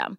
system. 0.00 0.18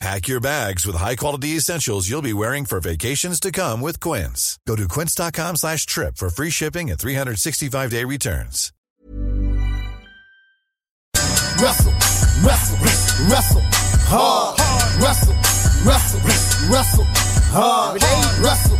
Pack 0.00 0.28
your 0.28 0.40
bags 0.40 0.86
with 0.86 0.96
high-quality 0.96 1.56
essentials 1.56 2.08
you'll 2.08 2.22
be 2.22 2.32
wearing 2.32 2.64
for 2.64 2.80
vacations 2.80 3.38
to 3.38 3.52
come 3.52 3.82
with 3.82 4.00
Quince. 4.00 4.58
Go 4.66 4.74
to 4.74 4.88
quince.com 4.88 5.56
slash 5.56 5.84
trip 5.84 6.16
for 6.16 6.30
free 6.30 6.48
shipping 6.48 6.90
and 6.90 6.98
365-day 6.98 8.04
returns. 8.04 8.72
Wrestle, 11.60 11.92
wrestle, 12.42 12.78
wrestle, 13.28 13.60
hard. 14.08 14.58
Wrestle, 15.02 15.34
wrestle, 15.86 16.20
wrestle, 16.72 17.04
hard. 17.52 18.00
Wrestle, 18.40 18.78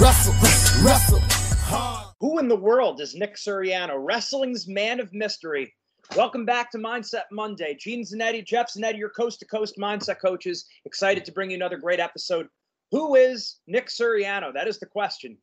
wrestle, 0.00 0.34
wrestle, 0.82 1.20
hard. 1.66 2.14
Who 2.20 2.38
in 2.38 2.48
the 2.48 2.56
world 2.56 3.02
is 3.02 3.14
Nick 3.14 3.36
Suriano, 3.36 3.96
wrestling's 3.98 4.66
man 4.66 5.00
of 5.00 5.12
mystery? 5.12 5.74
Welcome 6.16 6.44
back 6.44 6.70
to 6.72 6.78
Mindset 6.78 7.22
Monday. 7.30 7.74
Gene 7.80 8.04
Zanetti, 8.04 8.44
Jeff 8.44 8.70
Zanetti, 8.70 8.98
your 8.98 9.08
coast 9.08 9.38
to 9.40 9.46
coast 9.46 9.78
mindset 9.78 10.20
coaches. 10.20 10.66
Excited 10.84 11.24
to 11.24 11.32
bring 11.32 11.50
you 11.50 11.56
another 11.56 11.78
great 11.78 12.00
episode. 12.00 12.48
Who 12.90 13.14
is 13.14 13.60
Nick 13.66 13.88
Suriano? 13.88 14.52
That 14.52 14.68
is 14.68 14.78
the 14.78 14.84
question. 14.84 15.38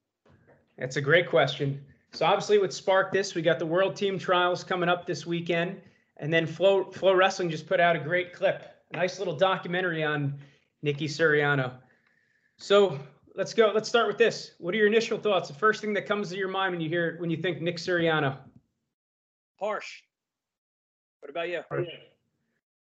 That's 0.78 0.98
a 0.98 1.02
great 1.02 1.28
question. 1.28 1.84
So 2.14 2.26
obviously, 2.28 2.60
what 2.60 2.72
sparked 2.72 3.14
this, 3.14 3.34
we 3.34 3.42
got 3.42 3.58
the 3.58 3.66
World 3.66 3.96
Team 3.96 4.20
Trials 4.20 4.64
coming 4.64 4.90
up 4.90 5.08
this 5.08 5.26
weekend, 5.26 5.82
and 6.18 6.32
then 6.32 6.46
Flow 6.46 6.92
Flow 6.92 7.16
Wrestling 7.16 7.50
just 7.50 7.66
put 7.66 7.80
out 7.80 7.96
a 7.96 8.00
great 8.00 8.34
clip, 8.34 8.64
a 8.94 8.98
nice 8.98 9.18
little 9.18 9.36
documentary 9.36 10.04
on 10.04 10.38
Nicky 10.84 11.08
Suriano. 11.08 11.72
So 12.58 13.00
let's 13.36 13.56
go. 13.56 13.72
Let's 13.74 13.90
start 13.90 14.06
with 14.08 14.20
this. 14.20 14.52
What 14.60 14.76
are 14.76 14.78
your 14.78 14.88
initial 14.88 15.18
thoughts? 15.18 15.48
The 15.48 15.56
first 15.56 15.82
thing 15.82 15.94
that 15.96 16.06
comes 16.06 16.30
to 16.30 16.38
your 16.38 16.48
mind 16.48 16.74
when 16.74 16.82
you 16.82 16.90
hear 16.90 17.18
when 17.18 17.32
you 17.32 17.38
think 17.38 17.60
Nick 17.60 17.78
Suriano? 17.78 18.38
Harsh. 19.60 20.04
What 21.22 21.30
about 21.30 21.50
you? 21.50 21.62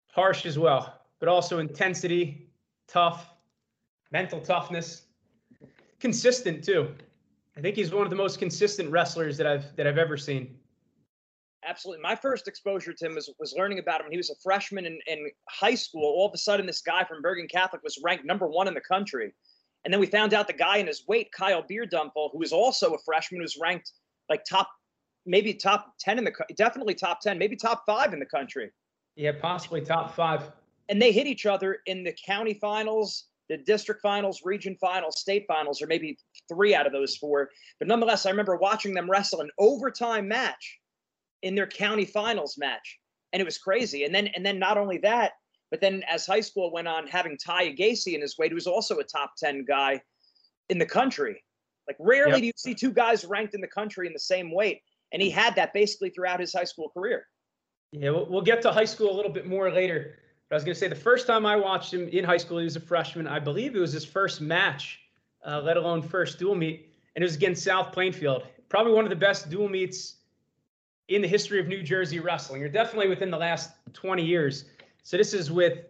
Harsh 0.08 0.46
as 0.46 0.60
well, 0.60 1.02
but 1.20 1.30
also 1.30 1.60
intensity, 1.60 2.50
tough, 2.88 3.30
mental 4.12 4.40
toughness, 4.40 5.04
consistent 6.00 6.64
too. 6.64 6.94
I 7.58 7.62
think 7.62 7.76
he's 7.76 7.92
one 7.92 8.04
of 8.04 8.10
the 8.10 8.16
most 8.16 8.40
consistent 8.40 8.90
wrestlers 8.90 9.38
that 9.38 9.48
I've 9.48 9.76
that 9.76 9.88
I've 9.88 9.98
ever 9.98 10.18
seen. 10.18 10.58
Absolutely. 11.66 12.02
My 12.02 12.16
first 12.16 12.48
exposure 12.48 12.94
to 12.94 13.06
him 13.06 13.16
was, 13.16 13.30
was 13.40 13.54
learning 13.58 13.80
about 13.80 14.02
him 14.02 14.08
when 14.08 14.12
he 14.12 14.18
was 14.18 14.30
a 14.30 14.36
freshman 14.44 14.86
in, 14.86 15.00
in 15.08 15.32
high 15.50 15.76
school. 15.76 16.04
All 16.04 16.28
of 16.28 16.34
a 16.34 16.38
sudden, 16.38 16.66
this 16.66 16.82
guy 16.82 17.04
from 17.06 17.22
Bergen 17.22 17.48
Catholic 17.48 17.82
was 17.84 17.98
ranked 18.04 18.26
number 18.26 18.48
one 18.48 18.68
in 18.68 18.74
the 18.74 18.82
country. 18.82 19.34
And 19.86 19.94
then 19.94 20.00
we 20.00 20.08
found 20.08 20.34
out 20.34 20.48
the 20.48 20.54
guy 20.54 20.78
in 20.78 20.88
his 20.88 21.06
weight, 21.08 21.32
Kyle 21.32 21.64
Bierdumpfel, 21.64 22.32
who 22.32 22.38
was 22.38 22.52
also 22.52 22.94
a 22.94 22.98
freshman, 23.00 23.42
was 23.42 23.58
ranked 23.58 23.92
like 24.30 24.44
top, 24.46 24.70
maybe 25.26 25.54
top 25.54 25.94
10 26.00 26.18
in 26.18 26.24
the, 26.24 26.34
definitely 26.56 26.96
top 26.96 27.22
10, 27.22 27.38
maybe 27.38 27.56
top 27.56 27.84
five 27.86 28.14
in 28.14 28.20
the 28.20 28.26
country. 28.26 28.72
Yeah, 29.16 29.32
possibly 29.40 29.82
top 29.82 30.16
five. 30.16 30.52
And 30.90 31.02
they 31.02 31.12
hit 31.12 31.28
each 31.28 31.46
other 31.46 31.80
in 31.86 32.04
the 32.04 32.16
county 32.26 32.56
finals, 32.56 33.26
the 33.50 33.58
district 33.58 34.02
finals, 34.02 34.42
region 34.44 34.76
finals, 34.80 35.20
state 35.20 35.46
finals, 35.48 35.82
or 35.82 35.88
maybe 35.88 36.18
three 36.50 36.76
out 36.76 36.86
of 36.86 36.92
those 36.94 37.16
four. 37.16 37.50
But 37.80 37.88
nonetheless, 37.88 38.26
I 38.26 38.30
remember 38.32 38.58
watching 38.58 38.94
them 38.94 39.10
wrestle 39.10 39.42
an 39.42 39.50
overtime 39.58 40.28
match 40.28 40.80
in 41.42 41.56
their 41.56 41.68
county 41.68 42.06
finals 42.06 42.58
match. 42.58 43.00
And 43.32 43.42
it 43.42 43.46
was 43.46 43.58
crazy. 43.58 44.04
And 44.04 44.14
then, 44.14 44.28
and 44.28 44.46
then 44.46 44.60
not 44.60 44.78
only 44.78 44.98
that, 45.00 45.34
but 45.72 45.82
then 45.82 46.04
as 46.08 46.26
high 46.26 46.42
school 46.42 46.72
went 46.72 46.88
on, 46.88 47.08
having 47.08 47.38
Ty 47.38 47.74
Gacy 47.74 48.14
in 48.14 48.22
his 48.22 48.38
weight, 48.38 48.52
who 48.52 48.56
was 48.56 48.68
also 48.68 49.00
a 49.00 49.04
top 49.04 49.34
10 49.38 49.66
guy 49.66 50.02
in 50.70 50.78
the 50.78 50.86
country. 50.86 51.44
Like 51.88 51.98
rarely 52.00 52.34
Yep. 52.34 52.40
do 52.40 52.46
you 52.46 52.52
see 52.56 52.76
two 52.76 52.92
guys 52.92 53.26
ranked 53.26 53.56
in 53.56 53.62
the 53.62 53.68
country 53.68 54.08
in 54.08 54.14
the 54.14 54.20
same 54.20 54.54
weight. 54.54 54.82
And 55.14 55.22
he 55.22 55.30
had 55.30 55.56
that 55.56 55.74
basically 55.74 56.10
throughout 56.10 56.40
his 56.40 56.52
high 56.52 56.64
school 56.66 56.90
career. 56.90 57.28
Yeah, 57.92 58.10
we'll, 58.10 58.42
get 58.42 58.64
to 58.64 58.72
high 58.72 58.86
school 58.86 59.12
a 59.12 59.16
little 59.16 59.32
bit 59.32 59.46
more 59.46 59.72
later. 59.72 60.18
But 60.50 60.56
I 60.56 60.58
was 60.58 60.64
going 60.64 60.74
to 60.74 60.80
say 60.80 60.88
the 60.88 60.96
first 60.96 61.28
time 61.28 61.46
I 61.46 61.56
watched 61.56 61.94
him 61.94 62.10
in 62.10 62.26
high 62.26 62.38
school, 62.38 62.58
he 62.58 62.64
was 62.64 62.76
a 62.76 62.80
freshman. 62.80 63.28
I 63.28 63.40
believe 63.40 63.76
it 63.76 63.80
was 63.80 63.94
his 63.94 64.04
first 64.04 64.42
match, 64.42 65.00
uh, 65.46 65.62
let 65.62 65.78
alone 65.78 66.02
first 66.02 66.40
dual 66.40 66.56
meet, 66.56 66.90
and 67.16 67.24
it 67.24 67.26
was 67.26 67.36
against 67.36 67.64
South 67.64 67.92
Plainfield. 67.92 68.44
Probably 68.68 68.94
one 68.94 69.06
of 69.06 69.12
the 69.12 69.16
best 69.16 69.52
dual 69.52 69.70
meets 69.70 70.16
in 71.08 71.22
the 71.22 71.28
history 71.28 71.60
of 71.60 71.68
New 71.68 71.84
Jersey 71.84 72.20
wrestling, 72.20 72.64
or 72.64 72.68
definitely 72.68 73.10
within 73.10 73.30
the 73.30 73.38
last 73.38 73.72
20 73.94 74.26
years. 74.26 74.66
So 75.04 75.16
this 75.16 75.34
is 75.36 75.52
with, 75.52 75.86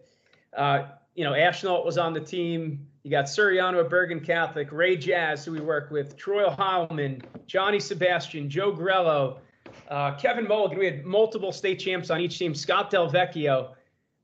uh, 0.54 0.88
you 1.14 1.24
know, 1.24 1.32
Ashnault 1.32 1.86
was 1.86 1.96
on 1.96 2.12
the 2.12 2.20
team. 2.20 2.86
You 3.04 3.10
got 3.10 3.26
Suriano 3.26 3.80
at 3.80 3.90
Bergen 3.90 4.18
Catholic, 4.20 4.72
Ray 4.72 4.96
Jazz, 4.96 5.44
who 5.44 5.52
we 5.52 5.60
work 5.60 5.90
with, 5.90 6.16
Troy 6.16 6.46
Heilman, 6.46 7.22
Johnny 7.46 7.78
Sebastian, 7.78 8.48
Joe 8.48 8.72
Grello, 8.72 9.40
uh, 9.90 10.14
Kevin 10.14 10.48
Mulligan. 10.48 10.78
We 10.78 10.86
had 10.86 11.04
multiple 11.04 11.52
state 11.52 11.78
champs 11.78 12.08
on 12.08 12.22
each 12.22 12.38
team. 12.38 12.54
Scott 12.54 12.88
Del 12.88 13.10
Vecchio. 13.10 13.74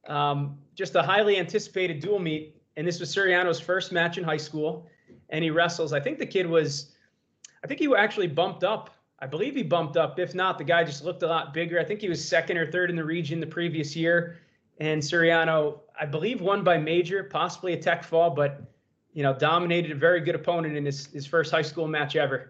Um, 0.09 0.57
just 0.75 0.95
a 0.95 1.03
highly 1.03 1.37
anticipated 1.37 2.01
dual 2.01 2.21
meet, 2.21 2.57
and 2.79 2.87
this 2.87 2.99
was 2.99 3.15
Suriano's 3.15 3.61
first 3.61 3.93
match 3.93 4.17
in 4.17 4.25
high 4.25 4.39
school, 4.39 4.87
and 5.29 5.45
he 5.45 5.51
wrestles. 5.51 5.93
I 5.93 6.01
think 6.01 6.19
the 6.19 6.25
kid 6.25 6.47
was, 6.47 6.93
I 7.63 7.67
think 7.67 7.81
he 7.81 7.95
actually 7.95 8.29
bumped 8.29 8.65
up. 8.65 8.89
I 9.19 9.27
believe 9.27 9.55
he 9.55 9.63
bumped 9.63 9.99
up. 9.99 10.19
If 10.19 10.35
not, 10.35 10.57
the 10.57 10.65
guy 10.65 10.85
just 10.85 11.05
looked 11.05 11.23
a 11.23 11.27
lot 11.27 11.53
bigger. 11.53 11.79
I 11.79 11.85
think 11.85 12.01
he 12.01 12.09
was 12.09 12.27
second 12.27 12.57
or 12.57 12.73
third 12.73 12.89
in 12.89 12.97
the 12.97 13.05
region 13.05 13.41
the 13.41 13.47
previous 13.47 13.95
year, 13.95 14.39
and 14.81 15.03
Suriano, 15.03 15.81
I 15.99 16.07
believe, 16.07 16.41
won 16.41 16.65
by 16.65 16.79
major, 16.79 17.23
possibly 17.23 17.75
a 17.75 17.81
tech 17.81 18.03
fall, 18.03 18.31
but 18.31 18.63
you 19.13 19.23
know, 19.23 19.35
dominated 19.35 19.93
a 19.93 19.95
very 19.95 20.21
good 20.21 20.35
opponent 20.35 20.77
in 20.77 20.85
his 20.85 21.07
his 21.07 21.27
first 21.27 21.51
high 21.51 21.63
school 21.63 21.87
match 21.87 22.17
ever. 22.17 22.49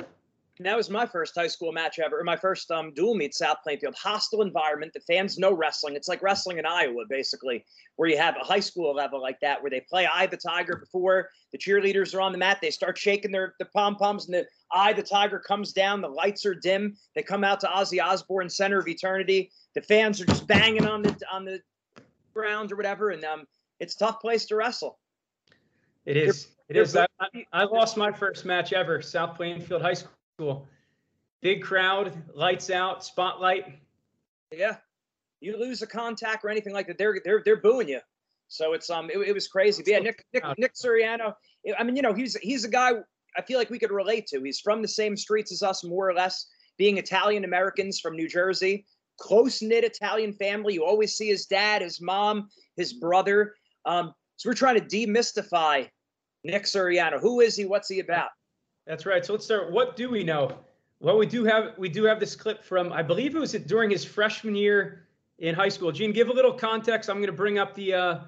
And 0.58 0.66
that 0.66 0.76
was 0.76 0.90
my 0.90 1.06
first 1.06 1.34
high 1.34 1.46
school 1.46 1.72
match 1.72 1.98
ever, 1.98 2.20
or 2.20 2.24
my 2.24 2.36
first 2.36 2.70
um, 2.70 2.92
dual 2.92 3.14
meet, 3.14 3.34
South 3.34 3.56
Plainfield. 3.62 3.94
Hostile 3.94 4.42
environment. 4.42 4.92
The 4.92 5.00
fans 5.00 5.38
know 5.38 5.54
wrestling. 5.54 5.96
It's 5.96 6.06
like 6.06 6.22
wrestling 6.22 6.58
in 6.58 6.66
Iowa, 6.66 7.04
basically, 7.08 7.64
where 7.96 8.10
you 8.10 8.18
have 8.18 8.36
a 8.36 8.44
high 8.44 8.60
school 8.60 8.94
level 8.94 9.22
like 9.22 9.40
that, 9.40 9.62
where 9.62 9.70
they 9.70 9.80
play 9.80 10.06
Eye 10.06 10.26
the 10.26 10.36
Tiger 10.36 10.76
before 10.76 11.30
the 11.50 11.56
cheerleaders 11.56 12.14
are 12.14 12.20
on 12.20 12.32
the 12.32 12.38
mat. 12.38 12.58
They 12.60 12.70
start 12.70 12.98
shaking 12.98 13.32
their 13.32 13.54
the 13.58 13.64
pom 13.64 13.96
poms, 13.96 14.26
and 14.26 14.34
the 14.34 14.46
Eye 14.70 14.92
the 14.92 15.02
Tiger 15.02 15.38
comes 15.38 15.72
down. 15.72 16.02
The 16.02 16.08
lights 16.08 16.44
are 16.44 16.54
dim. 16.54 16.94
They 17.14 17.22
come 17.22 17.42
out 17.42 17.60
to 17.60 17.66
Ozzy 17.68 18.04
Osbourne, 18.04 18.50
Center 18.50 18.78
of 18.78 18.86
Eternity. 18.86 19.50
The 19.74 19.80
fans 19.80 20.20
are 20.20 20.26
just 20.26 20.46
banging 20.46 20.86
on 20.86 21.00
the 21.00 21.18
on 21.32 21.46
the 21.46 21.62
ground 22.34 22.72
or 22.72 22.76
whatever, 22.76 23.10
and 23.10 23.24
um, 23.24 23.46
it's 23.78 23.94
a 23.94 23.98
tough 23.98 24.20
place 24.20 24.46
to 24.46 24.56
wrestle. 24.56 24.98
It 26.06 26.16
is. 26.16 26.48
It 26.68 26.76
is. 26.76 26.96
I, 26.96 27.06
I- 27.52 27.64
lost 27.64 27.96
my 27.96 28.12
first 28.12 28.44
match 28.44 28.72
ever, 28.72 29.02
South 29.02 29.36
Plainfield 29.36 29.82
High 29.82 29.94
School. 29.94 30.66
Big 31.42 31.62
crowd, 31.62 32.12
lights 32.34 32.70
out, 32.70 33.02
spotlight. 33.04 33.64
Yeah, 34.52 34.76
you 35.40 35.58
lose 35.58 35.82
a 35.82 35.86
contact 35.86 36.44
or 36.44 36.50
anything 36.50 36.72
like 36.72 36.86
that, 36.86 36.98
they're 36.98 37.20
they're 37.24 37.42
they're 37.44 37.60
booing 37.60 37.88
you. 37.88 38.00
So 38.48 38.72
it's 38.72 38.90
um 38.90 39.10
it, 39.10 39.18
it 39.18 39.32
was 39.32 39.48
crazy. 39.48 39.82
But 39.82 39.92
yeah, 39.92 39.98
Nick 40.00 40.24
Nick 40.34 40.44
Nick 40.58 40.74
Suriano. 40.74 41.34
I 41.78 41.82
mean, 41.82 41.96
you 41.96 42.02
know, 42.02 42.12
he's 42.12 42.36
he's 42.36 42.64
a 42.64 42.68
guy 42.68 42.92
I 43.36 43.42
feel 43.42 43.58
like 43.58 43.70
we 43.70 43.78
could 43.78 43.92
relate 43.92 44.26
to. 44.28 44.42
He's 44.42 44.60
from 44.60 44.82
the 44.82 44.88
same 44.88 45.16
streets 45.16 45.52
as 45.52 45.62
us, 45.62 45.84
more 45.84 46.08
or 46.08 46.14
less, 46.14 46.46
being 46.76 46.98
Italian 46.98 47.44
Americans 47.44 48.00
from 48.00 48.16
New 48.16 48.28
Jersey, 48.28 48.84
close 49.20 49.62
knit 49.62 49.84
Italian 49.84 50.32
family. 50.32 50.74
You 50.74 50.84
always 50.84 51.14
see 51.14 51.28
his 51.28 51.46
dad, 51.46 51.82
his 51.82 52.00
mom, 52.00 52.48
his 52.76 52.92
brother. 52.94 53.54
Um, 53.84 54.12
so 54.36 54.48
we're 54.48 54.54
trying 54.54 54.80
to 54.80 54.84
demystify 54.84 55.88
Nick 56.42 56.64
Suriano. 56.64 57.20
Who 57.20 57.40
is 57.40 57.54
he? 57.54 57.66
What's 57.66 57.88
he 57.88 58.00
about? 58.00 58.30
That's 58.86 59.06
right. 59.06 59.24
So 59.24 59.34
let's 59.34 59.44
start. 59.44 59.70
What 59.70 59.94
do 59.94 60.10
we 60.10 60.24
know? 60.24 60.50
Well, 60.98 61.16
we 61.16 61.26
do 61.26 61.44
have 61.44 61.74
we 61.78 61.88
do 61.88 62.04
have 62.04 62.18
this 62.18 62.34
clip 62.34 62.64
from 62.64 62.92
I 62.92 63.02
believe 63.02 63.36
it 63.36 63.38
was 63.38 63.52
during 63.52 63.90
his 63.90 64.04
freshman 64.04 64.54
year 64.54 65.06
in 65.38 65.54
high 65.54 65.68
school. 65.68 65.92
Gene, 65.92 66.12
give 66.12 66.28
a 66.28 66.32
little 66.32 66.52
context. 66.52 67.08
I'm 67.08 67.16
going 67.16 67.26
to 67.26 67.32
bring 67.32 67.58
up 67.58 67.74
the. 67.74 67.94
Uh, 67.94 68.18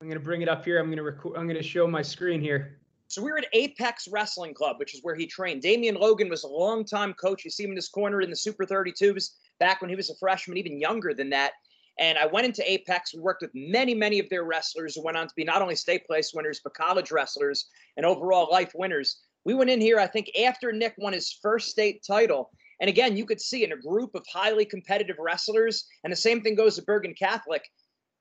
I'm 0.00 0.08
going 0.08 0.18
to 0.18 0.24
bring 0.24 0.42
it 0.42 0.48
up 0.48 0.64
here. 0.64 0.80
I'm 0.80 0.86
going 0.86 0.96
to 0.96 1.04
record. 1.04 1.36
I'm 1.36 1.46
going 1.46 1.56
to 1.56 1.62
show 1.62 1.86
my 1.86 2.02
screen 2.02 2.40
here. 2.40 2.78
So 3.06 3.22
we 3.22 3.30
were 3.30 3.38
at 3.38 3.46
Apex 3.52 4.08
Wrestling 4.08 4.54
Club, 4.54 4.78
which 4.78 4.94
is 4.94 5.00
where 5.02 5.14
he 5.14 5.26
trained. 5.26 5.62
Damian 5.62 5.96
Logan 5.96 6.28
was 6.28 6.44
a 6.44 6.48
longtime 6.48 7.14
coach. 7.14 7.44
You 7.44 7.50
see 7.50 7.62
him 7.62 7.70
in 7.70 7.76
this 7.76 7.88
corner 7.88 8.20
in 8.20 8.30
the 8.30 8.36
Super 8.36 8.64
32s 8.64 9.32
back 9.62 9.80
when 9.80 9.90
he 9.90 9.96
was 9.96 10.10
a 10.10 10.16
freshman, 10.16 10.58
even 10.58 10.80
younger 10.80 11.14
than 11.14 11.30
that. 11.30 11.52
And 12.00 12.18
I 12.18 12.26
went 12.26 12.46
into 12.46 12.68
Apex. 12.68 13.14
We 13.14 13.20
worked 13.20 13.42
with 13.42 13.52
many, 13.54 13.94
many 13.94 14.18
of 14.18 14.28
their 14.28 14.42
wrestlers 14.42 14.96
who 14.96 15.04
went 15.04 15.16
on 15.16 15.28
to 15.28 15.34
be 15.36 15.44
not 15.44 15.62
only 15.62 15.76
state 15.76 16.04
place 16.04 16.32
winners, 16.34 16.60
but 16.64 16.74
college 16.74 17.12
wrestlers 17.12 17.66
and 17.96 18.04
overall 18.04 18.48
life 18.50 18.72
winners. 18.74 19.20
We 19.44 19.54
went 19.54 19.70
in 19.70 19.80
here, 19.80 20.00
I 20.00 20.08
think, 20.08 20.30
after 20.48 20.72
Nick 20.72 20.94
won 20.98 21.12
his 21.12 21.38
first 21.40 21.68
state 21.68 22.02
title. 22.04 22.50
And 22.80 22.88
again, 22.88 23.16
you 23.16 23.24
could 23.24 23.40
see 23.40 23.62
in 23.62 23.70
a 23.70 23.76
group 23.76 24.16
of 24.16 24.24
highly 24.32 24.64
competitive 24.64 25.16
wrestlers, 25.20 25.84
and 26.02 26.12
the 26.12 26.16
same 26.16 26.40
thing 26.40 26.56
goes 26.56 26.74
to 26.74 26.82
Bergen 26.82 27.14
Catholic. 27.14 27.62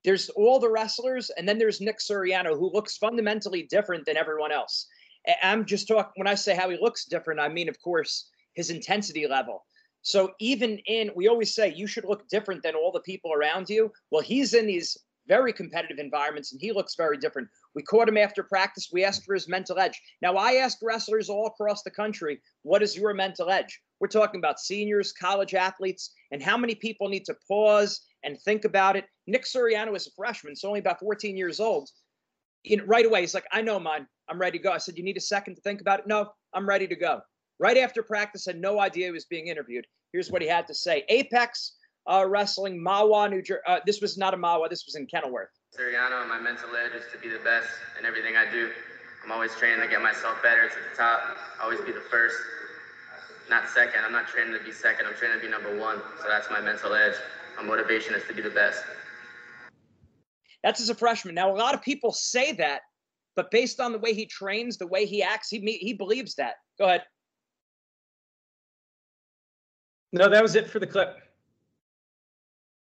There's 0.04 0.30
all 0.30 0.60
the 0.60 0.70
wrestlers, 0.70 1.32
and 1.32 1.50
then 1.50 1.58
there's 1.58 1.82
Nick 1.82 1.98
Suriano, 2.00 2.56
who 2.56 2.72
looks 2.72 2.98
fundamentally 2.98 3.64
different 3.64 4.06
than 4.06 4.18
everyone 4.18 4.52
else. 4.52 4.88
I'm 5.42 5.66
just 5.66 5.88
talking, 5.88 6.12
when 6.18 6.28
I 6.28 6.36
say 6.36 6.56
how 6.56 6.70
he 6.70 6.78
looks 6.80 7.06
different, 7.06 7.40
I 7.40 7.50
mean, 7.50 7.70
of 7.70 7.82
course, 7.82 8.30
his 8.54 8.70
intensity 8.70 9.26
level. 9.28 9.66
So 10.02 10.34
even 10.40 10.80
in, 10.88 11.12
we 11.16 11.28
always 11.28 11.54
say 11.54 11.74
you 11.74 11.88
should 11.88 12.06
look 12.06 12.28
different 12.28 12.64
than 12.64 12.76
all 12.76 12.92
the 12.92 13.02
people 13.02 13.34
around 13.34 13.70
you. 13.70 13.92
Well, 14.10 14.22
he's 14.22 14.54
in 14.54 14.66
these 14.66 14.98
very 15.28 15.54
competitive 15.54 16.00
environments 16.00 16.52
and 16.52 16.60
he 16.60 16.72
looks 16.72 16.96
very 16.96 17.18
different. 17.18 17.48
We 17.76 17.84
caught 17.84 18.10
him 18.10 18.18
after 18.18 18.44
practice. 18.44 18.90
We 18.92 19.04
asked 19.04 19.24
for 19.24 19.34
his 19.34 19.48
mental 19.48 19.80
edge. 19.80 20.02
Now, 20.22 20.36
I 20.36 20.54
asked 20.54 20.80
wrestlers 20.82 21.30
all 21.30 21.48
across 21.48 21.84
the 21.84 21.92
country, 21.92 22.42
what 22.64 22.82
is 22.82 22.98
your 22.98 23.14
mental 23.14 23.50
edge? 23.50 23.80
We're 24.00 24.08
talking 24.08 24.40
about 24.40 24.60
seniors, 24.60 25.14
college 25.14 25.54
athletes, 25.54 26.12
and 26.32 26.42
how 26.42 26.58
many 26.58 26.74
people 26.74 27.08
need 27.08 27.26
to 27.26 27.36
pause 27.48 28.02
and 28.24 28.42
think 28.42 28.66
about 28.66 28.96
it. 28.96 29.06
Nick 29.28 29.46
Suriano 29.46 29.96
is 29.96 30.08
a 30.08 30.12
freshman, 30.18 30.56
so 30.56 30.68
only 30.68 30.80
about 30.80 31.00
14 31.00 31.38
years 31.38 31.60
old. 31.60 31.90
In, 32.64 32.86
right 32.86 33.06
away, 33.06 33.22
he's 33.22 33.34
like, 33.34 33.48
I 33.52 33.62
know 33.62 33.80
mine. 33.80 34.08
I'm 34.28 34.40
ready 34.40 34.58
to 34.58 34.64
go. 34.64 34.72
I 34.72 34.78
said, 34.78 34.98
You 34.98 35.04
need 35.04 35.18
a 35.18 35.22
second 35.22 35.56
to 35.56 35.62
think 35.62 35.82
about 35.82 36.00
it? 36.00 36.08
No, 36.08 36.32
I'm 36.54 36.68
ready 36.68 36.88
to 36.88 36.96
go. 36.96 37.22
Right 37.60 37.78
after 37.78 38.02
practice, 38.02 38.46
had 38.46 38.60
no 38.60 38.80
idea 38.80 39.08
he 39.08 39.12
was 39.12 39.26
being 39.26 39.48
interviewed. 39.48 39.86
Here's 40.14 40.32
what 40.32 40.42
he 40.42 40.48
had 40.48 40.68
to 40.68 40.74
say 40.74 41.06
Apex 41.10 41.76
uh, 42.08 42.26
Wrestling, 42.28 42.84
Mahwah, 42.84 43.30
New 43.30 43.42
Jersey. 43.42 43.62
Uh, 43.68 43.80
this 43.86 44.02
was 44.02 44.18
not 44.18 44.34
a 44.34 44.38
Mahwah, 44.38 44.70
this 44.70 44.86
was 44.86 44.96
in 44.96 45.06
Kenilworth. 45.06 45.50
Suriano, 45.78 46.28
my 46.28 46.40
mental 46.40 46.70
edge 46.76 46.94
is 46.94 47.04
to 47.12 47.18
be 47.20 47.30
the 47.30 47.44
best 47.44 47.70
in 48.00 48.06
everything 48.06 48.36
I 48.36 48.50
do. 48.50 48.72
I'm 49.24 49.32
always 49.32 49.56
training 49.56 49.82
to 49.82 49.88
get 49.88 50.02
myself 50.02 50.42
better 50.42 50.68
to 50.68 50.76
the 50.76 50.98
top, 50.98 51.22
always 51.62 51.80
be 51.82 51.92
the 51.92 52.02
first, 52.02 52.36
not 53.50 53.70
second. 53.70 54.04
I'm 54.04 54.12
not 54.12 54.28
training 54.28 54.58
to 54.58 54.64
be 54.64 54.72
second, 54.72 55.06
I'm 55.06 55.14
training 55.14 55.38
to 55.38 55.46
be 55.46 55.52
number 55.52 55.78
one. 55.78 56.02
So 56.22 56.28
that's 56.28 56.50
my 56.50 56.60
mental 56.60 56.94
edge. 56.94 57.16
My 57.58 57.64
motivation 57.64 58.16
is 58.16 58.24
to 58.28 58.34
be 58.34 58.42
the 58.42 58.50
best. 58.50 58.84
That's 60.64 60.82
as 60.82 60.90
a 60.90 60.96
freshman. 60.96 61.36
Now, 61.36 61.54
a 61.54 61.58
lot 61.58 61.74
of 61.74 61.82
people 61.82 62.12
say 62.12 62.54
that, 62.54 62.82
but 63.36 63.52
based 63.52 63.80
on 63.80 63.92
the 63.92 64.00
way 64.00 64.14
he 64.14 64.26
trains, 64.26 64.78
the 64.78 64.88
way 64.88 65.06
he 65.06 65.24
acts, 65.24 65.50
he 65.50 65.60
he 65.60 65.94
believes 65.94 66.36
that. 66.36 66.56
Go 66.78 66.86
ahead. 66.86 67.04
No, 70.14 70.30
that 70.30 70.42
was 70.42 70.56
it 70.56 70.70
for 70.70 70.80
the 70.80 70.88
clip 70.88 71.18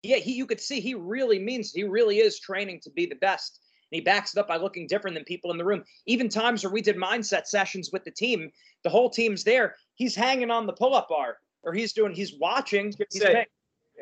yeah, 0.07 0.17
he 0.17 0.33
you 0.33 0.47
could 0.47 0.61
see 0.61 0.81
he 0.81 0.95
really 0.95 1.39
means 1.39 1.73
he 1.73 1.85
really 1.85 2.19
is 2.19 2.39
training 2.39 2.81
to 2.81 2.91
be 2.91 3.07
the 3.07 3.17
best. 3.17 3.61
And 3.91 3.97
he 3.97 4.01
backs 4.01 4.35
it 4.35 4.41
up 4.41 4.49
by 4.49 4.57
looking 4.57 4.87
different 4.87 5.15
than 5.15 5.25
people 5.25 5.53
in 5.53 5.59
the 5.59 5.65
room. 5.65 5.85
Even 6.07 6.29
times 6.29 6.65
where 6.65 6.73
we 6.73 6.83
did 6.83 6.97
mindset 6.97 7.47
sessions 7.47 7.91
with 7.93 8.05
the 8.05 8.11
team, 8.11 8.51
the 8.83 8.91
whole 8.91 9.09
team's 9.09 9.45
there. 9.45 9.77
He's 9.95 10.15
hanging 10.15 10.51
on 10.51 10.67
the 10.67 10.73
pull-up 10.73 11.09
bar, 11.09 11.39
or 11.63 11.73
he's 11.73 11.93
doing. 11.93 12.13
He's 12.13 12.35
watching. 12.41 12.93
He's 13.11 13.23
say, 13.23 13.47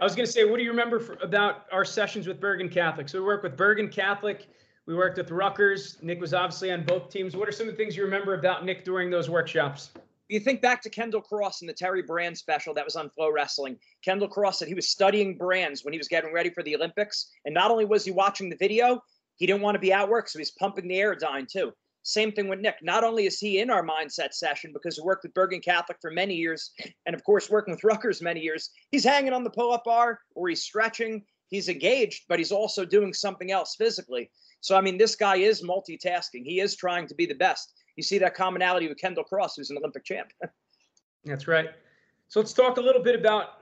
I 0.01 0.05
was 0.05 0.15
going 0.15 0.25
to 0.25 0.33
say, 0.33 0.45
what 0.45 0.57
do 0.57 0.65
you 0.65 0.71
remember 0.71 0.99
for, 0.99 1.15
about 1.23 1.67
our 1.71 1.85
sessions 1.85 2.27
with 2.27 2.41
Bergen 2.41 2.71
Catholic? 2.71 3.11
So 3.11 3.19
we 3.19 3.27
work 3.27 3.43
with 3.43 3.57
Bergen 3.57 3.89
Catholic. 3.89 4.49
We 4.87 4.95
worked 4.95 5.19
with 5.19 5.31
Rutgers. 5.31 5.99
Nick 6.03 6.21
was 6.21 6.33
obviously 6.33 6.73
on 6.73 6.83
both 6.85 7.11
teams. 7.11 7.37
What 7.37 7.47
are 7.47 7.53
some 7.53 7.69
of 7.69 7.75
the 7.75 7.77
things 7.77 7.95
you 7.95 8.05
remember 8.05 8.35
about 8.35 8.65
Nick 8.65 8.85
during 8.85 9.11
those 9.11 9.29
workshops? 9.29 9.91
You 10.29 10.41
think 10.41 10.63
back 10.63 10.81
to 10.83 10.91
Kendall 10.91 11.21
Cross 11.21 11.61
in 11.61 11.67
the 11.67 11.75
Terry 11.75 12.03
Brand 12.03 12.39
special 12.39 12.73
that 12.75 12.85
was 12.85 12.97
on 12.97 13.11
FloWrestling, 13.19 13.77
Kendall 14.03 14.29
Cross 14.29 14.59
said 14.59 14.69
he 14.69 14.75
was 14.75 14.89
studying 14.89 15.37
brands 15.37 15.85
when 15.85 15.93
he 15.93 15.99
was 15.99 16.09
getting 16.09 16.33
ready 16.33 16.49
for 16.49 16.63
the 16.63 16.75
Olympics. 16.75 17.31
And 17.45 17.55
not 17.55 17.71
only 17.71 17.85
was 17.85 18.07
he 18.07 18.11
watching 18.11 18.49
the 18.49 18.57
video, 18.57 19.03
he 19.37 19.47
didn't 19.47 19.61
want 19.61 19.75
to 19.75 19.81
be 19.81 19.93
out 19.93 20.09
work, 20.09 20.29
so 20.29 20.39
he's 20.39 20.53
pumping 20.53 20.89
the 20.89 20.95
Airdyne 20.95 21.47
too. 21.47 21.73
Same 22.05 22.33
thing 22.33 22.49
with 22.49 22.61
Nick. 22.61 22.77
Not 22.83 23.05
only 23.05 23.27
is 23.27 23.39
he 23.39 23.61
in 23.61 23.71
our 23.71 23.85
mindset 23.85 24.33
session 24.33 24.73
because 24.73 24.97
he 24.97 25.03
worked 25.03 25.25
with 25.25 25.35
Bergen 25.35 25.61
Catholic 25.61 25.99
for 26.01 26.11
many 26.11 26.35
years, 26.35 26.71
and 27.05 27.15
of 27.15 27.23
course 27.25 27.51
working 27.51 27.75
with 27.75 27.85
Rutgers 27.85 28.23
many 28.23 28.41
years, 28.41 28.71
he's 28.91 29.05
hanging 29.05 29.33
on 29.35 29.45
the 29.45 29.51
pull-up 29.51 29.85
bar 29.85 30.21
or 30.35 30.49
he's 30.49 30.63
stretching. 30.63 31.23
He's 31.49 31.69
engaged, 31.69 32.25
but 32.29 32.39
he's 32.39 32.53
also 32.53 32.85
doing 32.85 33.13
something 33.13 33.53
else 33.53 33.77
physically. 33.77 34.31
So 34.61 34.75
I 34.77 34.81
mean, 34.81 34.97
this 34.97 35.17
guy 35.17 35.37
is 35.37 35.63
multitasking. 35.63 36.45
He 36.45 36.61
is 36.61 36.77
trying 36.77 37.07
to 37.09 37.15
be 37.15 37.27
the 37.27 37.35
best 37.35 37.75
you 37.97 38.03
see 38.03 38.19
that 38.19 38.35
commonality 38.35 38.89
with 38.89 38.99
Kendall 38.99 39.25
Cross, 39.25 39.57
who's 39.57 39.71
an 39.71 39.79
Olympic 39.79 40.05
champ. 40.05 40.33
That's 41.25 41.49
right. 41.49 41.71
So 42.29 42.41
let's 42.41 42.53
talk 42.53 42.77
a 42.77 42.81
little 42.81 43.03
bit 43.03 43.15
about 43.19 43.61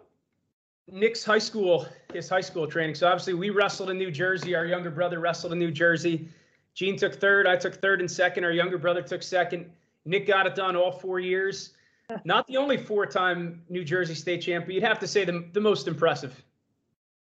Nick's 0.91 1.25
high 1.25 1.39
school, 1.39 1.87
his 2.13 2.29
high 2.29 2.41
school 2.41 2.67
training. 2.67 2.95
So 2.95 3.07
obviously 3.07 3.35
we 3.35 3.51
wrestled 3.51 3.91
in 3.91 3.99
New 3.99 4.11
Jersey. 4.11 4.55
Our 4.55 4.67
younger 4.67 4.91
brother 4.91 5.21
wrestled 5.21 5.53
in 5.53 5.59
New 5.59 5.71
Jersey. 5.71 6.29
Gene 6.75 6.97
took 6.97 7.15
third. 7.15 7.47
I 7.47 7.57
took 7.57 7.75
third 7.75 8.01
and 8.01 8.11
second. 8.11 8.45
Our 8.45 8.53
younger 8.53 8.79
brother 8.79 9.03
took 9.03 9.23
second. 9.23 9.71
Nick 10.05 10.27
got 10.27 10.47
it 10.47 10.55
done 10.55 10.75
all 10.75 10.91
four 10.91 11.21
years. 11.21 11.75
Not 12.25 12.47
the 12.47 12.57
only 12.57 12.77
four-time 12.77 13.63
New 13.69 13.85
Jersey 13.85 14.15
state 14.15 14.43
champion. 14.43 14.75
You'd 14.75 14.87
have 14.87 14.99
to 15.01 15.07
say 15.07 15.25
the, 15.25 15.45
the 15.53 15.61
most 15.61 15.87
impressive 15.87 16.43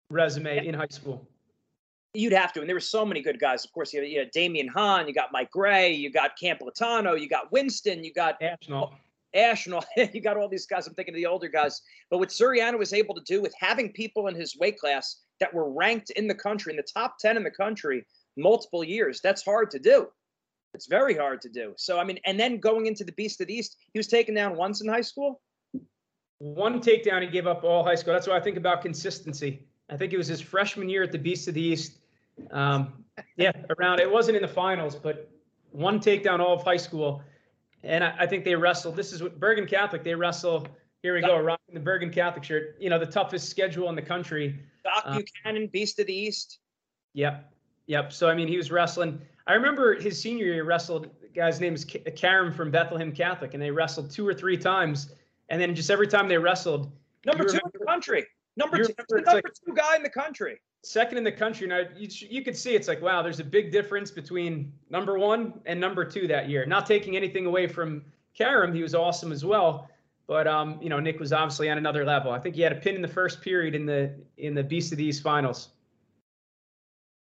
resume 0.10 0.66
in 0.66 0.74
high 0.74 0.88
school. 0.90 1.28
You'd 2.14 2.34
have 2.34 2.52
to, 2.54 2.60
and 2.60 2.68
there 2.68 2.76
were 2.76 2.82
so 2.82 3.06
many 3.06 3.22
good 3.22 3.40
guys. 3.40 3.64
Of 3.64 3.72
course, 3.72 3.94
you 3.94 4.02
had, 4.02 4.10
you 4.10 4.20
had 4.20 4.32
Damian 4.32 4.68
Hahn, 4.68 5.08
you 5.08 5.14
got 5.14 5.32
Mike 5.32 5.52
Gray, 5.52 5.94
you 5.94 6.12
got 6.12 6.38
Camp 6.38 6.60
Latano, 6.60 7.20
you 7.20 7.30
got 7.30 7.52
Winston, 7.52 8.04
you 8.04 8.14
got 8.14 8.42
Ashnault. 8.42 8.92
Ashnault, 9.34 9.86
you 10.14 10.22
got 10.22 10.36
all 10.36 10.50
these 10.50 10.66
guys. 10.66 10.88
I'm 10.88 10.94
thinking 10.94 11.14
of 11.14 11.18
the 11.18 11.26
older 11.26 11.48
guys. 11.48 11.82
But 12.10 12.18
what 12.18 12.30
Suriano 12.30 12.78
was 12.78 12.92
able 12.92 13.16
to 13.16 13.22
do 13.22 13.42
with 13.42 13.54
having 13.58 13.94
people 13.94 14.28
in 14.28 14.36
his 14.36 14.58
weight 14.58 14.78
class 14.78 15.22
that 15.40 15.54
were 15.54 15.72
ranked 15.72 16.10
in 16.12 16.28
the 16.28 16.36
country, 16.36 16.74
in 16.74 16.78
the 16.78 16.84
top 16.84 17.18
10 17.20 17.38
in 17.38 17.44
the 17.44 17.52
country, 17.52 18.06
multiple 18.38 18.84
years, 18.84 19.22
that's 19.22 19.44
hard 19.44 19.72
to 19.72 19.80
do. 19.80 20.08
It's 20.74 20.88
very 20.88 21.16
hard 21.16 21.42
to 21.42 21.50
do. 21.50 21.74
So, 21.78 22.00
I 22.00 22.04
mean, 22.04 22.20
and 22.26 22.40
then 22.40 22.58
going 22.58 22.86
into 22.86 23.04
the 23.04 23.12
Beast 23.14 23.42
of 23.42 23.48
the 23.48 23.54
East, 23.54 23.78
he 23.94 24.00
was 24.00 24.08
taken 24.08 24.36
down 24.36 24.56
once 24.56 24.82
in 24.82 24.88
high 24.88 25.02
school. 25.02 25.42
One 26.40 26.82
takedown, 26.82 27.22
he 27.22 27.28
gave 27.28 27.46
up 27.46 27.64
all 27.64 27.84
high 27.84 27.96
school. 27.96 28.14
That's 28.14 28.28
why 28.28 28.38
I 28.38 28.40
think 28.40 28.58
about 28.58 28.82
consistency. 28.82 29.68
I 29.90 29.98
think 29.98 30.14
it 30.14 30.18
was 30.18 30.28
his 30.28 30.42
freshman 30.42 30.90
year 30.90 31.04
at 31.04 31.12
the 31.12 31.20
Beast 31.20 31.48
of 31.48 31.54
the 31.54 31.62
East. 31.62 32.00
Um, 32.52 32.94
yeah, 33.38 33.52
around 33.78 34.00
it 34.00 34.10
wasn't 34.10 34.38
in 34.38 34.42
the 34.42 34.48
finals, 34.48 34.96
but 34.96 35.30
one 35.72 36.00
takedown 36.00 36.40
all 36.40 36.54
of 36.54 36.64
high 36.64 36.78
school, 36.78 37.22
and 37.84 38.04
I, 38.04 38.16
I, 38.20 38.28
think 38.28 38.46
they 38.46 38.56
wrestled. 38.56 38.96
This 38.96 39.14
is 39.14 39.22
what 39.22 39.40
Bergen 39.40 39.68
Catholic. 39.68 40.04
They 40.04 40.16
wrestle. 40.16 40.68
Here 41.02 41.16
we 41.16 41.22
go, 41.22 41.40
rocking 41.40 41.74
the 41.74 41.80
Bergen 41.80 42.12
Catholic 42.12 42.44
shirt. 42.44 42.76
You 42.80 42.90
know, 42.90 43.00
the 43.00 43.06
toughest 43.06 43.50
schedule 43.50 43.90
in 43.90 43.96
the 43.96 44.02
country. 44.02 44.60
Doc 44.84 45.04
um, 45.06 45.18
Buchanan, 45.18 45.68
Beast 45.68 46.00
of 46.00 46.08
the 46.08 46.14
East. 46.14 46.60
Yep, 47.14 47.52
yep. 47.88 48.14
So 48.14 48.30
I 48.30 48.36
mean, 48.36 48.48
he 48.48 48.58
was 48.58 48.72
wrestling. 48.72 49.22
I 49.48 49.54
remember 49.54 50.00
his 50.00 50.22
senior 50.22 50.46
year 50.46 50.64
wrestled. 50.64 51.10
guy's 51.34 51.60
name 51.60 51.74
is 51.74 51.86
Karam 52.16 52.52
from 52.54 52.72
Bethlehem 52.72 53.12
Catholic, 53.12 53.54
and 53.54 53.62
they 53.62 53.72
wrestled 53.72 54.12
two 54.12 54.28
or 54.28 54.34
three 54.34 54.58
times, 54.58 55.14
and 55.50 55.62
then 55.62 55.74
just 55.76 55.90
every 55.90 56.08
time 56.08 56.28
they 56.28 56.38
wrestled, 56.38 56.92
number 57.26 57.44
two 57.44 57.58
remember, 57.58 57.72
in 57.74 57.80
the 57.80 57.86
country. 57.86 58.26
Number 58.58 58.78
two, 58.78 58.94
number 58.98 59.32
like, 59.32 59.46
two 59.66 59.74
guy 59.74 59.96
in 59.96 60.04
the 60.04 60.10
country 60.10 60.60
second 60.84 61.18
in 61.18 61.24
the 61.24 61.32
country. 61.32 61.68
Now 61.68 61.84
you, 61.96 62.08
you 62.10 62.44
could 62.44 62.56
see 62.56 62.76
it's 62.76 62.88
like 62.88 63.02
wow, 63.02 63.22
there's 63.22 63.40
a 63.40 63.44
big 63.44 63.72
difference 63.72 64.12
between 64.12 64.74
number 64.90 65.18
one 65.18 65.54
and 65.66 65.80
number 65.80 66.06
two 66.06 66.28
that 66.28 66.50
year. 66.50 66.66
Not 66.66 66.86
taking 66.86 67.16
anything 67.16 67.46
away 67.46 67.68
from 67.68 68.04
Karam, 68.34 68.74
he 68.74 68.82
was 68.82 68.96
awesome 68.96 69.32
as 69.32 69.46
well. 69.46 69.90
But 70.28 70.48
um, 70.48 70.80
you 70.82 70.90
know, 70.90 71.00
Nick 71.00 71.20
was 71.20 71.34
obviously 71.34 71.70
on 71.70 71.78
another 71.78 72.06
level. 72.06 72.32
I 72.32 72.40
think 72.40 72.56
he 72.56 72.62
had 72.62 72.72
a 72.72 72.76
pin 72.76 72.96
in 72.96 73.02
the 73.02 73.08
first 73.08 73.42
period 73.42 73.76
in 73.76 73.86
the 73.86 74.14
in 74.38 74.54
the 74.54 74.64
Beast 74.64 74.92
of 74.92 74.98
the 74.98 75.06
East 75.06 75.22
finals. 75.22 75.70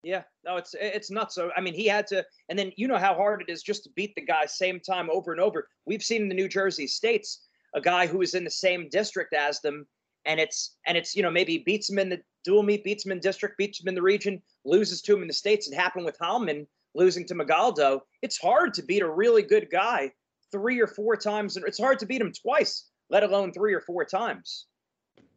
Yeah, 0.04 0.24
no, 0.44 0.58
it's 0.58 0.76
it's 0.80 1.12
nuts. 1.12 1.36
So 1.36 1.52
I 1.56 1.62
mean, 1.62 1.74
he 1.74 1.88
had 1.88 2.08
to, 2.08 2.26
and 2.50 2.58
then 2.58 2.72
you 2.76 2.88
know 2.88 2.98
how 2.98 3.14
hard 3.14 3.42
it 3.42 3.52
is 3.52 3.64
just 3.64 3.84
to 3.84 3.90
beat 3.96 4.16
the 4.16 4.22
guy 4.22 4.46
same 4.46 4.80
time 4.80 5.10
over 5.12 5.32
and 5.32 5.42
over. 5.42 5.68
We've 5.86 6.04
seen 6.04 6.24
in 6.24 6.30
the 6.30 6.36
New 6.36 6.48
Jersey 6.48 6.88
states 6.88 7.48
a 7.74 7.82
guy 7.82 8.08
who 8.08 8.22
is 8.22 8.34
in 8.34 8.44
the 8.44 8.52
same 8.52 8.90
district 8.90 9.34
as 9.34 9.62
them, 9.62 9.88
and 10.26 10.40
it's 10.40 10.76
and 10.86 10.98
it's 10.98 11.16
you 11.16 11.24
know 11.24 11.32
maybe 11.32 11.60
beats 11.60 11.90
him 11.90 12.00
in 12.00 12.10
the 12.10 12.22
dual 12.44 12.64
meet, 12.64 12.84
beats 12.84 13.06
him 13.06 13.12
in 13.12 13.20
district, 13.20 13.58
beats 13.58 13.82
him 13.82 13.88
in 13.88 13.96
the 13.96 14.02
region, 14.02 14.42
loses 14.66 15.02
to 15.04 15.16
him 15.16 15.22
in 15.22 15.28
the 15.28 15.34
states. 15.34 15.68
It 15.68 15.76
happened 15.76 16.06
with 16.06 16.18
Hallman 16.20 16.68
losing 16.94 17.26
to 17.28 17.36
Magaldo. 17.36 18.02
It's 18.22 18.38
hard 18.38 18.74
to 18.76 18.84
beat 18.84 19.02
a 19.02 19.10
really 19.10 19.44
good 19.44 19.70
guy 19.72 20.12
three 20.52 20.80
or 20.82 20.88
four 20.88 21.16
times, 21.16 21.56
and 21.56 21.66
it's 21.66 21.80
hard 21.80 22.00
to 22.00 22.06
beat 22.06 22.22
him 22.22 22.34
twice, 22.34 22.90
let 23.10 23.24
alone 23.24 23.54
three 23.54 23.74
or 23.74 23.82
four 23.82 24.04
times. 24.06 24.66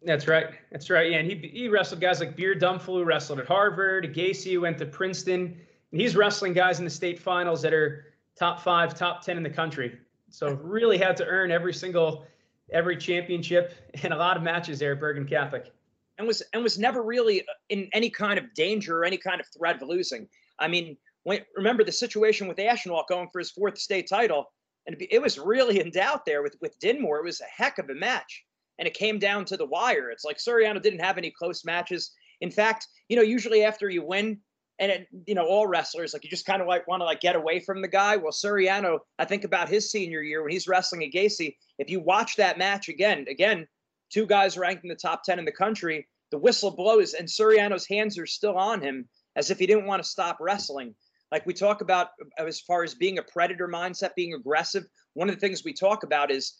That's 0.02 0.28
right. 0.28 0.48
That's 0.70 0.90
right. 0.90 1.10
Yeah, 1.10 1.18
and 1.18 1.30
he 1.30 1.50
he 1.52 1.68
wrestled 1.68 2.00
guys 2.00 2.20
like 2.20 2.36
Beer 2.36 2.54
who 2.54 3.04
wrestled 3.04 3.40
at 3.40 3.46
Harvard. 3.46 4.14
Gacy 4.14 4.60
went 4.60 4.78
to 4.78 4.86
Princeton, 4.86 5.56
and 5.92 6.00
he's 6.00 6.14
wrestling 6.14 6.52
guys 6.52 6.78
in 6.78 6.84
the 6.84 6.90
state 6.90 7.18
finals 7.18 7.62
that 7.62 7.72
are 7.72 8.06
top 8.38 8.60
five, 8.60 8.94
top 8.94 9.22
ten 9.22 9.36
in 9.36 9.42
the 9.42 9.50
country. 9.50 9.98
So 10.28 10.54
really 10.62 10.98
had 10.98 11.16
to 11.18 11.26
earn 11.26 11.50
every 11.50 11.72
single 11.72 12.26
every 12.73 12.97
championship 12.97 13.75
and 14.02 14.12
a 14.12 14.16
lot 14.16 14.37
of 14.37 14.42
matches 14.42 14.78
there 14.78 14.92
at 14.92 15.00
Bergen 15.00 15.26
Catholic. 15.26 15.73
And 16.18 16.28
was 16.28 16.42
and 16.52 16.62
was 16.62 16.78
never 16.78 17.02
really 17.02 17.44
in 17.71 17.88
any 17.92 18.09
kind 18.09 18.38
of 18.38 18.54
danger 18.54 18.99
or 18.99 19.04
any 19.04 19.16
kind 19.16 19.40
of 19.40 19.47
threat 19.49 19.83
of 19.83 19.88
losing. 19.88 20.28
I 20.61 20.68
mean, 20.68 20.97
when, 21.25 21.40
remember 21.56 21.83
the 21.83 21.90
situation 21.90 22.47
with 22.47 22.59
Ashnault 22.59 23.06
going 23.09 23.28
for 23.33 23.40
his 23.40 23.50
fourth 23.50 23.78
state 23.78 24.09
title, 24.09 24.52
and 24.87 24.97
it 25.11 25.21
was 25.21 25.40
really 25.40 25.80
in 25.80 25.90
doubt 25.90 26.25
there 26.25 26.42
with 26.42 26.56
with 26.61 26.78
Dinmore. 26.78 27.18
It 27.18 27.25
was 27.25 27.40
a 27.40 27.62
heck 27.62 27.78
of 27.78 27.90
a 27.90 27.94
match 27.94 28.44
and 28.78 28.88
it 28.88 28.94
came 28.94 29.18
down 29.18 29.44
to 29.47 29.56
the 29.56 29.66
wire. 29.66 30.11
It's 30.11 30.25
like 30.25 30.38
Suriano 30.38 30.83
didn't 30.83 31.00
have 31.00 31.18
any 31.18 31.30
close 31.30 31.64
matches. 31.64 32.12
In 32.40 32.50
fact, 32.50 32.88
you 33.09 33.16
know, 33.16 33.23
usually 33.23 33.64
after 33.64 33.88
you 33.88 34.04
win, 34.04 34.40
and 34.78 34.90
it, 34.90 35.09
you 35.26 35.35
know, 35.35 35.47
all 35.47 35.66
wrestlers 35.66 36.12
like 36.12 36.25
you 36.25 36.31
just 36.31 36.47
kind 36.47 36.61
of 36.61 36.69
like 36.69 36.87
want 36.88 37.00
to 37.00 37.04
like 37.04 37.21
get 37.21 37.37
away 37.37 37.61
from 37.61 37.81
the 37.81 37.88
guy. 37.88 38.16
Well, 38.16 38.33
Suriano, 38.33 38.99
I 39.19 39.25
think 39.25 39.45
about 39.45 39.69
his 39.69 39.90
senior 39.90 40.23
year 40.23 40.43
when 40.43 40.52
he's 40.52 40.69
wrestling 40.69 41.04
at 41.04 41.12
Gacy. 41.12 41.57
If 41.78 41.90
you 41.90 42.00
watch 42.00 42.37
that 42.37 42.59
match 42.59 42.88
again, 42.88 43.25
again, 43.28 43.66
two 44.11 44.26
guys 44.26 44.59
ranked 44.59 44.85
in 44.85 44.88
the 44.88 44.97
top 44.97 45.23
ten 45.23 45.38
in 45.38 45.45
the 45.45 45.52
country. 45.52 46.07
The 46.31 46.38
whistle 46.38 46.71
blows, 46.71 47.14
and 47.14 47.28
Suriano's 47.28 47.87
hands 47.87 48.19
are 48.19 48.26
still 48.26 48.57
on 48.57 48.81
him, 48.81 49.09
as 49.37 49.50
if 49.50 49.59
he 49.59 49.66
didn't 49.66 49.87
want 49.87 50.02
to 50.02 50.09
stop 50.09 50.38
wrestling. 50.40 50.95
Like 51.31 51.47
we 51.47 51.54
talk 51.54 51.81
about 51.81 52.09
uh, 52.40 52.45
as 52.45 52.61
far 52.61 52.83
as 52.83 52.95
being 52.95 53.19
a 53.19 53.23
predator 53.23 53.69
mindset, 53.69 54.14
being 54.16 54.35
aggressive. 54.35 54.85
One 55.14 55.28
of 55.28 55.35
the 55.37 55.40
things 55.40 55.64
we 55.64 55.73
talk 55.73 56.02
about 56.02 56.31
is 56.31 56.54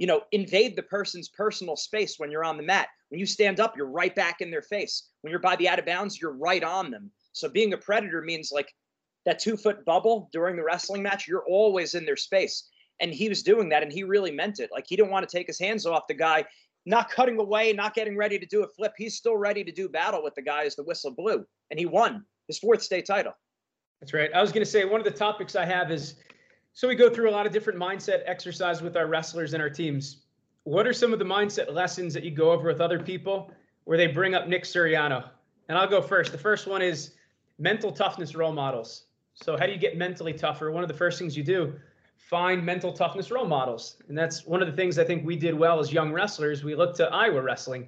you 0.00 0.06
know, 0.06 0.22
invade 0.32 0.76
the 0.76 0.82
person's 0.82 1.28
personal 1.28 1.76
space 1.76 2.14
when 2.18 2.30
you're 2.30 2.42
on 2.42 2.56
the 2.56 2.62
mat. 2.62 2.88
When 3.10 3.20
you 3.20 3.26
stand 3.26 3.60
up, 3.60 3.76
you're 3.76 3.84
right 3.84 4.14
back 4.14 4.40
in 4.40 4.50
their 4.50 4.62
face. 4.62 5.10
When 5.20 5.30
you're 5.30 5.40
by 5.40 5.56
the 5.56 5.68
out 5.68 5.78
of 5.78 5.84
bounds, 5.84 6.18
you're 6.18 6.32
right 6.32 6.64
on 6.64 6.90
them. 6.90 7.10
So 7.32 7.48
being 7.48 7.72
a 7.72 7.78
predator 7.78 8.22
means 8.22 8.50
like 8.52 8.72
that 9.26 9.38
two 9.38 9.56
foot 9.56 9.84
bubble 9.84 10.28
during 10.32 10.56
the 10.56 10.64
wrestling 10.64 11.02
match, 11.02 11.28
you're 11.28 11.44
always 11.48 11.94
in 11.94 12.04
their 12.04 12.16
space. 12.16 12.68
And 13.00 13.12
he 13.12 13.28
was 13.28 13.42
doing 13.42 13.68
that 13.70 13.82
and 13.82 13.92
he 13.92 14.04
really 14.04 14.30
meant 14.30 14.60
it. 14.60 14.70
Like 14.72 14.84
he 14.88 14.96
didn't 14.96 15.10
want 15.10 15.28
to 15.28 15.36
take 15.36 15.46
his 15.46 15.58
hands 15.58 15.86
off 15.86 16.06
the 16.06 16.14
guy, 16.14 16.44
not 16.86 17.10
cutting 17.10 17.38
away, 17.38 17.72
not 17.72 17.94
getting 17.94 18.16
ready 18.16 18.38
to 18.38 18.46
do 18.46 18.62
a 18.62 18.68
flip. 18.68 18.92
He's 18.96 19.16
still 19.16 19.36
ready 19.36 19.64
to 19.64 19.72
do 19.72 19.88
battle 19.88 20.22
with 20.22 20.34
the 20.34 20.42
guy 20.42 20.64
as 20.64 20.76
the 20.76 20.84
whistle 20.84 21.12
blew. 21.14 21.44
And 21.70 21.78
he 21.78 21.86
won 21.86 22.24
his 22.46 22.58
fourth 22.58 22.82
state 22.82 23.06
title. 23.06 23.32
That's 24.00 24.12
right. 24.14 24.30
I 24.34 24.40
was 24.40 24.50
going 24.52 24.64
to 24.64 24.70
say 24.70 24.84
one 24.84 25.00
of 25.00 25.04
the 25.04 25.10
topics 25.10 25.56
I 25.56 25.64
have 25.64 25.90
is 25.90 26.16
so 26.72 26.88
we 26.88 26.94
go 26.94 27.10
through 27.10 27.28
a 27.28 27.32
lot 27.32 27.46
of 27.46 27.52
different 27.52 27.78
mindset 27.78 28.22
exercise 28.26 28.80
with 28.80 28.96
our 28.96 29.06
wrestlers 29.06 29.54
and 29.54 29.62
our 29.62 29.70
teams. 29.70 30.22
What 30.64 30.86
are 30.86 30.92
some 30.92 31.12
of 31.12 31.18
the 31.18 31.24
mindset 31.24 31.72
lessons 31.72 32.14
that 32.14 32.22
you 32.22 32.30
go 32.30 32.52
over 32.52 32.68
with 32.68 32.80
other 32.80 32.98
people 32.98 33.52
where 33.84 33.98
they 33.98 34.06
bring 34.06 34.34
up 34.34 34.46
Nick 34.46 34.64
Suriano? 34.64 35.28
And 35.68 35.76
I'll 35.76 35.88
go 35.88 36.00
first. 36.00 36.32
The 36.32 36.38
first 36.38 36.66
one 36.66 36.82
is 36.82 37.12
mental 37.60 37.92
toughness 37.92 38.34
role 38.34 38.52
models. 38.52 39.04
So 39.34 39.56
how 39.56 39.66
do 39.66 39.72
you 39.72 39.78
get 39.78 39.96
mentally 39.96 40.32
tougher? 40.32 40.72
One 40.72 40.82
of 40.82 40.88
the 40.88 40.94
first 40.94 41.18
things 41.18 41.36
you 41.36 41.44
do, 41.44 41.74
find 42.16 42.64
mental 42.64 42.92
toughness 42.92 43.30
role 43.30 43.46
models. 43.46 43.96
And 44.08 44.16
that's 44.16 44.46
one 44.46 44.62
of 44.62 44.68
the 44.68 44.74
things 44.74 44.98
I 44.98 45.04
think 45.04 45.24
we 45.24 45.36
did 45.36 45.54
well 45.54 45.78
as 45.78 45.92
young 45.92 46.12
wrestlers. 46.12 46.64
We 46.64 46.74
looked 46.74 46.96
to 46.96 47.08
Iowa 47.08 47.42
wrestling, 47.42 47.86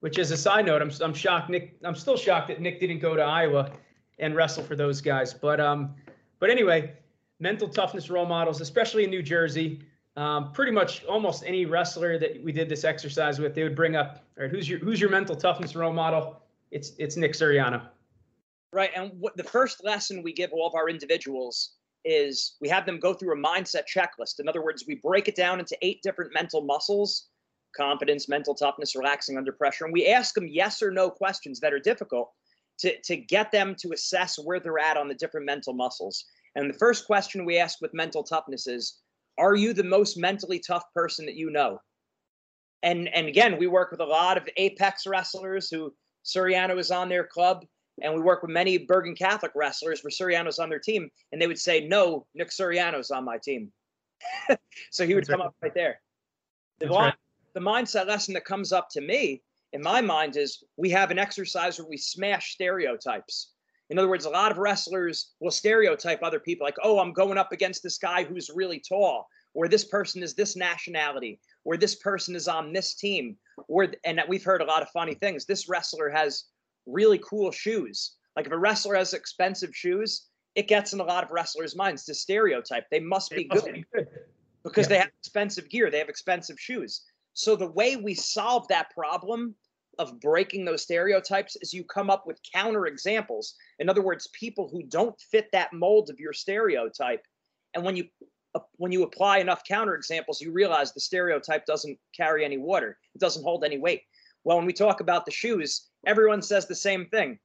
which 0.00 0.18
is 0.18 0.30
a 0.30 0.36
side 0.36 0.66
note. 0.66 0.82
I'm, 0.82 0.90
I'm 1.00 1.14
shocked 1.14 1.48
Nick, 1.48 1.76
I'm 1.84 1.94
still 1.94 2.16
shocked 2.16 2.48
that 2.48 2.60
Nick 2.60 2.80
didn't 2.80 2.98
go 2.98 3.16
to 3.16 3.22
Iowa 3.22 3.72
and 4.18 4.34
wrestle 4.34 4.64
for 4.64 4.76
those 4.76 5.00
guys. 5.00 5.32
But 5.32 5.60
um, 5.60 5.94
but 6.40 6.50
anyway, 6.50 6.92
mental 7.38 7.68
toughness 7.68 8.10
role 8.10 8.26
models, 8.26 8.60
especially 8.60 9.04
in 9.04 9.10
New 9.10 9.22
Jersey. 9.22 9.80
Um, 10.16 10.52
pretty 10.52 10.70
much 10.70 11.04
almost 11.06 11.42
any 11.44 11.66
wrestler 11.66 12.18
that 12.18 12.40
we 12.44 12.52
did 12.52 12.68
this 12.68 12.84
exercise 12.84 13.40
with, 13.40 13.52
they 13.52 13.64
would 13.64 13.74
bring 13.74 13.96
up, 13.96 14.24
all 14.36 14.44
right, 14.44 14.50
who's 14.50 14.68
your 14.68 14.78
who's 14.78 15.00
your 15.00 15.10
mental 15.10 15.34
toughness 15.34 15.74
role 15.74 15.92
model? 15.92 16.40
It's 16.70 16.92
it's 16.98 17.16
Nick 17.16 17.32
Suriano. 17.32 17.88
Right, 18.74 18.90
and 18.96 19.12
what 19.20 19.36
the 19.36 19.44
first 19.44 19.84
lesson 19.84 20.24
we 20.24 20.32
give 20.32 20.52
all 20.52 20.66
of 20.66 20.74
our 20.74 20.88
individuals 20.88 21.74
is 22.04 22.56
we 22.60 22.68
have 22.68 22.84
them 22.86 22.98
go 22.98 23.14
through 23.14 23.32
a 23.32 23.40
mindset 23.40 23.84
checklist. 23.86 24.40
In 24.40 24.48
other 24.48 24.64
words, 24.64 24.84
we 24.88 24.96
break 24.96 25.28
it 25.28 25.36
down 25.36 25.60
into 25.60 25.78
eight 25.80 26.02
different 26.02 26.34
mental 26.34 26.60
muscles: 26.60 27.28
confidence, 27.76 28.28
mental 28.28 28.52
toughness, 28.52 28.96
relaxing 28.96 29.38
under 29.38 29.52
pressure, 29.52 29.84
and 29.84 29.92
we 29.92 30.08
ask 30.08 30.34
them 30.34 30.48
yes 30.48 30.82
or 30.82 30.90
no 30.90 31.08
questions 31.08 31.60
that 31.60 31.72
are 31.72 31.78
difficult 31.78 32.32
to 32.80 33.00
to 33.02 33.16
get 33.16 33.52
them 33.52 33.76
to 33.78 33.92
assess 33.92 34.40
where 34.42 34.58
they're 34.58 34.80
at 34.80 34.96
on 34.96 35.06
the 35.06 35.14
different 35.14 35.46
mental 35.46 35.72
muscles. 35.72 36.24
And 36.56 36.68
the 36.68 36.78
first 36.78 37.06
question 37.06 37.44
we 37.44 37.58
ask 37.58 37.80
with 37.80 37.94
mental 37.94 38.24
toughness 38.24 38.66
is 38.66 39.00
Are 39.38 39.54
you 39.54 39.72
the 39.72 39.84
most 39.84 40.16
mentally 40.16 40.58
tough 40.58 40.84
person 40.92 41.26
that 41.26 41.36
you 41.36 41.48
know? 41.48 41.78
And, 42.82 43.08
and 43.14 43.28
again, 43.28 43.56
we 43.56 43.68
work 43.68 43.92
with 43.92 44.00
a 44.00 44.04
lot 44.04 44.36
of 44.36 44.48
Apex 44.56 45.06
wrestlers 45.06 45.70
who 45.70 45.94
Suriano 46.24 46.76
is 46.78 46.90
on 46.90 47.08
their 47.08 47.24
club, 47.24 47.64
and 48.02 48.14
we 48.14 48.20
work 48.20 48.42
with 48.42 48.50
many 48.50 48.78
Bergen 48.78 49.14
Catholic 49.14 49.52
wrestlers 49.54 50.02
where 50.02 50.10
Suriano's 50.10 50.58
on 50.58 50.68
their 50.68 50.78
team, 50.78 51.08
and 51.32 51.40
they 51.40 51.46
would 51.46 51.58
say, 51.58 51.86
No, 51.86 52.26
Nick 52.34 52.50
Suriano's 52.50 53.10
on 53.10 53.24
my 53.24 53.38
team. 53.38 53.72
so 54.90 55.06
he 55.06 55.14
would 55.14 55.22
That's 55.22 55.30
come 55.30 55.40
right. 55.40 55.46
up 55.46 55.56
right 55.62 55.74
there. 55.74 56.00
The, 56.80 56.88
right. 56.88 57.14
the 57.54 57.60
mindset 57.60 58.06
lesson 58.06 58.34
that 58.34 58.44
comes 58.44 58.72
up 58.72 58.88
to 58.90 59.00
me 59.00 59.42
in 59.72 59.82
my 59.82 60.00
mind 60.00 60.36
is 60.36 60.62
we 60.76 60.90
have 60.90 61.10
an 61.10 61.18
exercise 61.18 61.78
where 61.78 61.88
we 61.88 61.96
smash 61.96 62.52
stereotypes. 62.52 63.52
In 63.90 63.98
other 63.98 64.08
words, 64.08 64.24
a 64.24 64.30
lot 64.30 64.50
of 64.50 64.58
wrestlers 64.58 65.34
will 65.40 65.50
stereotype 65.50 66.22
other 66.22 66.40
people 66.40 66.64
like, 66.64 66.78
oh, 66.82 66.98
I'm 66.98 67.12
going 67.12 67.38
up 67.38 67.52
against 67.52 67.82
this 67.82 67.98
guy 67.98 68.24
who's 68.24 68.50
really 68.54 68.80
tall, 68.80 69.28
or 69.52 69.68
this 69.68 69.84
person 69.84 70.22
is 70.22 70.34
this 70.34 70.56
nationality, 70.56 71.38
or 71.64 71.76
this 71.76 71.96
person 71.96 72.34
is 72.34 72.48
on 72.48 72.72
this 72.72 72.94
team, 72.94 73.36
or 73.68 73.88
and 74.04 74.22
we've 74.26 74.44
heard 74.44 74.62
a 74.62 74.66
lot 74.66 74.82
of 74.82 74.88
funny 74.88 75.14
things. 75.14 75.44
This 75.44 75.68
wrestler 75.68 76.08
has 76.08 76.44
really 76.86 77.18
cool 77.18 77.50
shoes. 77.50 78.12
Like 78.36 78.46
if 78.46 78.52
a 78.52 78.58
wrestler 78.58 78.96
has 78.96 79.14
expensive 79.14 79.74
shoes, 79.74 80.26
it 80.54 80.68
gets 80.68 80.92
in 80.92 81.00
a 81.00 81.04
lot 81.04 81.24
of 81.24 81.30
wrestlers' 81.30 81.76
minds 81.76 82.04
to 82.04 82.14
stereotype. 82.14 82.84
They 82.90 83.00
must 83.00 83.30
be, 83.30 83.46
must 83.46 83.64
good, 83.64 83.74
be 83.74 83.84
good, 83.92 84.08
because 84.62 84.86
yeah. 84.86 84.88
they 84.88 84.98
have 84.98 85.10
expensive 85.20 85.68
gear, 85.68 85.90
they 85.90 85.98
have 85.98 86.08
expensive 86.08 86.58
shoes. 86.58 87.02
So 87.32 87.56
the 87.56 87.70
way 87.70 87.96
we 87.96 88.14
solve 88.14 88.68
that 88.68 88.90
problem 88.90 89.54
of 89.98 90.20
breaking 90.20 90.64
those 90.64 90.82
stereotypes 90.82 91.56
is 91.60 91.72
you 91.72 91.84
come 91.84 92.10
up 92.10 92.26
with 92.26 92.40
counter 92.52 92.86
examples. 92.86 93.54
In 93.78 93.88
other 93.88 94.02
words, 94.02 94.28
people 94.32 94.68
who 94.68 94.82
don't 94.82 95.18
fit 95.20 95.48
that 95.52 95.72
mold 95.72 96.10
of 96.10 96.20
your 96.20 96.32
stereotype. 96.32 97.24
And 97.74 97.84
when 97.84 97.96
you 97.96 98.08
when 98.76 98.92
you 98.92 99.02
apply 99.02 99.38
enough 99.38 99.64
counter 99.64 99.96
examples, 99.96 100.40
you 100.40 100.52
realize 100.52 100.92
the 100.92 101.00
stereotype 101.00 101.66
doesn't 101.66 101.98
carry 102.16 102.44
any 102.44 102.56
water. 102.56 102.98
It 103.14 103.20
doesn't 103.20 103.42
hold 103.42 103.64
any 103.64 103.78
weight. 103.78 104.02
Well, 104.44 104.58
when 104.58 104.66
we 104.66 104.72
talk 104.72 105.00
about 105.00 105.26
the 105.26 105.32
shoes, 105.32 105.88
everyone 106.06 106.42
says 106.42 106.66
the 106.66 106.74
same 106.74 107.06
thing. 107.06 107.38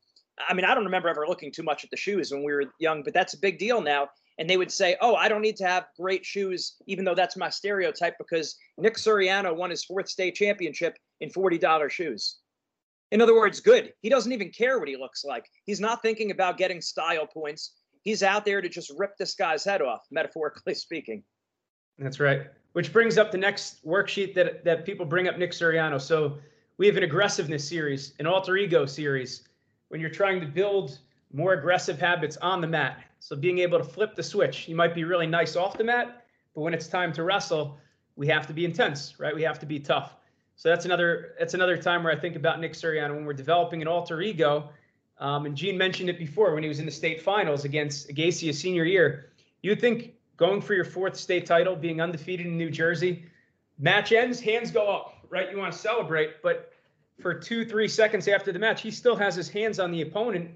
I 0.48 0.54
mean, 0.54 0.66
I 0.66 0.74
don't 0.74 0.86
remember 0.86 1.10
ever 1.10 1.28
looking 1.28 1.52
too 1.52 1.64
much 1.64 1.84
at 1.84 1.90
the 1.92 1.98
shoes 1.98 2.32
when 2.32 2.44
we 2.44 2.54
were 2.54 2.66
young, 2.80 3.04
but 3.04 3.14
that's 3.14 3.34
a 3.34 3.40
big 3.40 3.60
deal 3.60 3.82
now. 3.82 4.10
And 4.38 4.50
they 4.50 4.56
would 4.56 4.72
say, 4.72 4.96
"Oh, 5.02 5.16
I 5.16 5.28
don't 5.28 5.42
need 5.42 5.58
to 5.58 5.68
have 5.68 5.88
great 5.98 6.26
shoes, 6.26 6.78
even 6.88 7.04
though 7.04 7.16
that's 7.16 7.36
my 7.36 7.50
stereotype, 7.50 8.18
because 8.18 8.56
Nick 8.78 8.96
Suriano 8.96 9.54
won 9.54 9.70
his 9.70 9.84
fourth 9.84 10.08
state 10.08 10.36
championship 10.36 10.98
in 11.20 11.30
$40 11.30 11.92
shoes. 11.92 12.38
In 13.12 13.22
other 13.22 13.36
words, 13.36 13.60
good. 13.60 13.94
He 14.02 14.10
doesn't 14.10 14.32
even 14.32 14.52
care 14.52 14.80
what 14.80 14.88
he 14.88 14.96
looks 14.96 15.26
like. 15.26 15.50
He's 15.66 15.80
not 15.80 16.02
thinking 16.02 16.32
about 16.32 16.58
getting 16.58 16.80
style 16.80 17.26
points. 17.26 17.74
He's 18.04 18.24
out 18.24 18.46
there 18.46 18.62
to 18.62 18.70
just 18.70 18.94
rip 18.98 19.18
this 19.18 19.36
guy's 19.36 19.64
head 19.64 19.82
off, 19.82 20.06
metaphorically 20.12 20.74
speaking. 20.76 21.24
That's 21.98 22.20
right. 22.20 22.44
Which 22.74 22.94
brings 22.94 23.18
up 23.18 23.32
the 23.32 23.38
next 23.38 23.84
worksheet 23.86 24.36
that, 24.36 24.64
that 24.64 24.86
people 24.86 25.06
bring 25.06 25.28
up 25.28 25.38
Nick 25.38 25.52
Suriano. 25.52 26.00
So 26.00 26.38
we 26.80 26.88
have 26.88 26.96
an 26.96 27.04
aggressiveness 27.04 27.68
series, 27.68 28.14
an 28.20 28.26
alter 28.26 28.56
ego 28.56 28.86
series, 28.86 29.44
when 29.90 30.00
you're 30.00 30.10
trying 30.10 30.40
to 30.40 30.48
build 30.48 30.98
more 31.34 31.52
aggressive 31.52 32.00
habits 32.00 32.38
on 32.38 32.62
the 32.62 32.68
mat. 32.68 33.04
So 33.20 33.36
being 33.36 33.60
able 33.60 33.78
to 33.78 33.84
flip 33.84 34.16
the 34.16 34.24
switch. 34.24 34.68
You 34.70 34.78
might 34.78 34.96
be 34.96 35.04
really 35.04 35.28
nice 35.28 35.58
off 35.58 35.78
the 35.78 35.84
mat, 35.84 36.26
but 36.56 36.62
when 36.62 36.74
it's 36.74 36.88
time 36.88 37.12
to 37.14 37.24
wrestle, 37.24 37.78
we 38.16 38.28
have 38.28 38.48
to 38.48 38.54
be 38.54 38.64
intense, 38.64 39.20
right? 39.20 39.36
We 39.36 39.44
have 39.44 39.60
to 39.60 39.66
be 39.66 39.78
tough. 39.78 40.16
So 40.56 40.70
that's 40.70 40.86
another 40.86 41.36
that's 41.38 41.54
another 41.54 41.78
time 41.78 42.02
where 42.02 42.14
I 42.14 42.20
think 42.20 42.38
about 42.38 42.62
Nick 42.62 42.74
Suriano 42.74 43.14
when 43.14 43.26
we're 43.26 43.34
developing 43.34 43.82
an 43.82 43.90
alter 43.90 44.22
ego. 44.22 44.70
Um, 45.20 45.46
and 45.46 45.56
Gene 45.56 45.78
mentioned 45.78 46.10
it 46.10 46.18
before 46.18 46.54
when 46.54 46.64
he 46.64 46.70
was 46.70 46.80
in 46.80 46.86
the 46.86 46.92
state 46.92 47.22
finals 47.22 47.66
against 47.66 48.10
Gacy 48.10 48.50
a 48.50 48.54
senior 48.54 48.86
year. 48.86 49.32
You'd 49.64 49.82
think 49.82 50.14
going 50.38 50.62
for 50.62 50.76
your 50.76 50.86
fourth 50.86 51.18
state 51.18 51.46
title, 51.46 51.76
being 51.76 52.00
undefeated 52.00 52.46
in 52.46 52.58
New 52.58 52.70
Jersey, 52.70 53.26
match 53.78 54.14
ends, 54.14 54.40
hands 54.40 54.72
go 54.72 54.88
up, 54.90 55.19
right? 55.30 55.52
You 55.52 55.58
want 55.58 55.74
to 55.74 55.80
celebrate, 55.80 56.42
but 56.42 56.74
for 57.20 57.34
two, 57.34 57.66
three 57.66 57.88
seconds 57.88 58.28
after 58.28 58.52
the 58.52 58.60
match, 58.60 58.82
he 58.82 58.92
still 58.92 59.16
has 59.16 59.36
his 59.36 59.50
hands 59.50 59.80
on 59.80 59.92
the 59.92 60.02
opponent, 60.02 60.50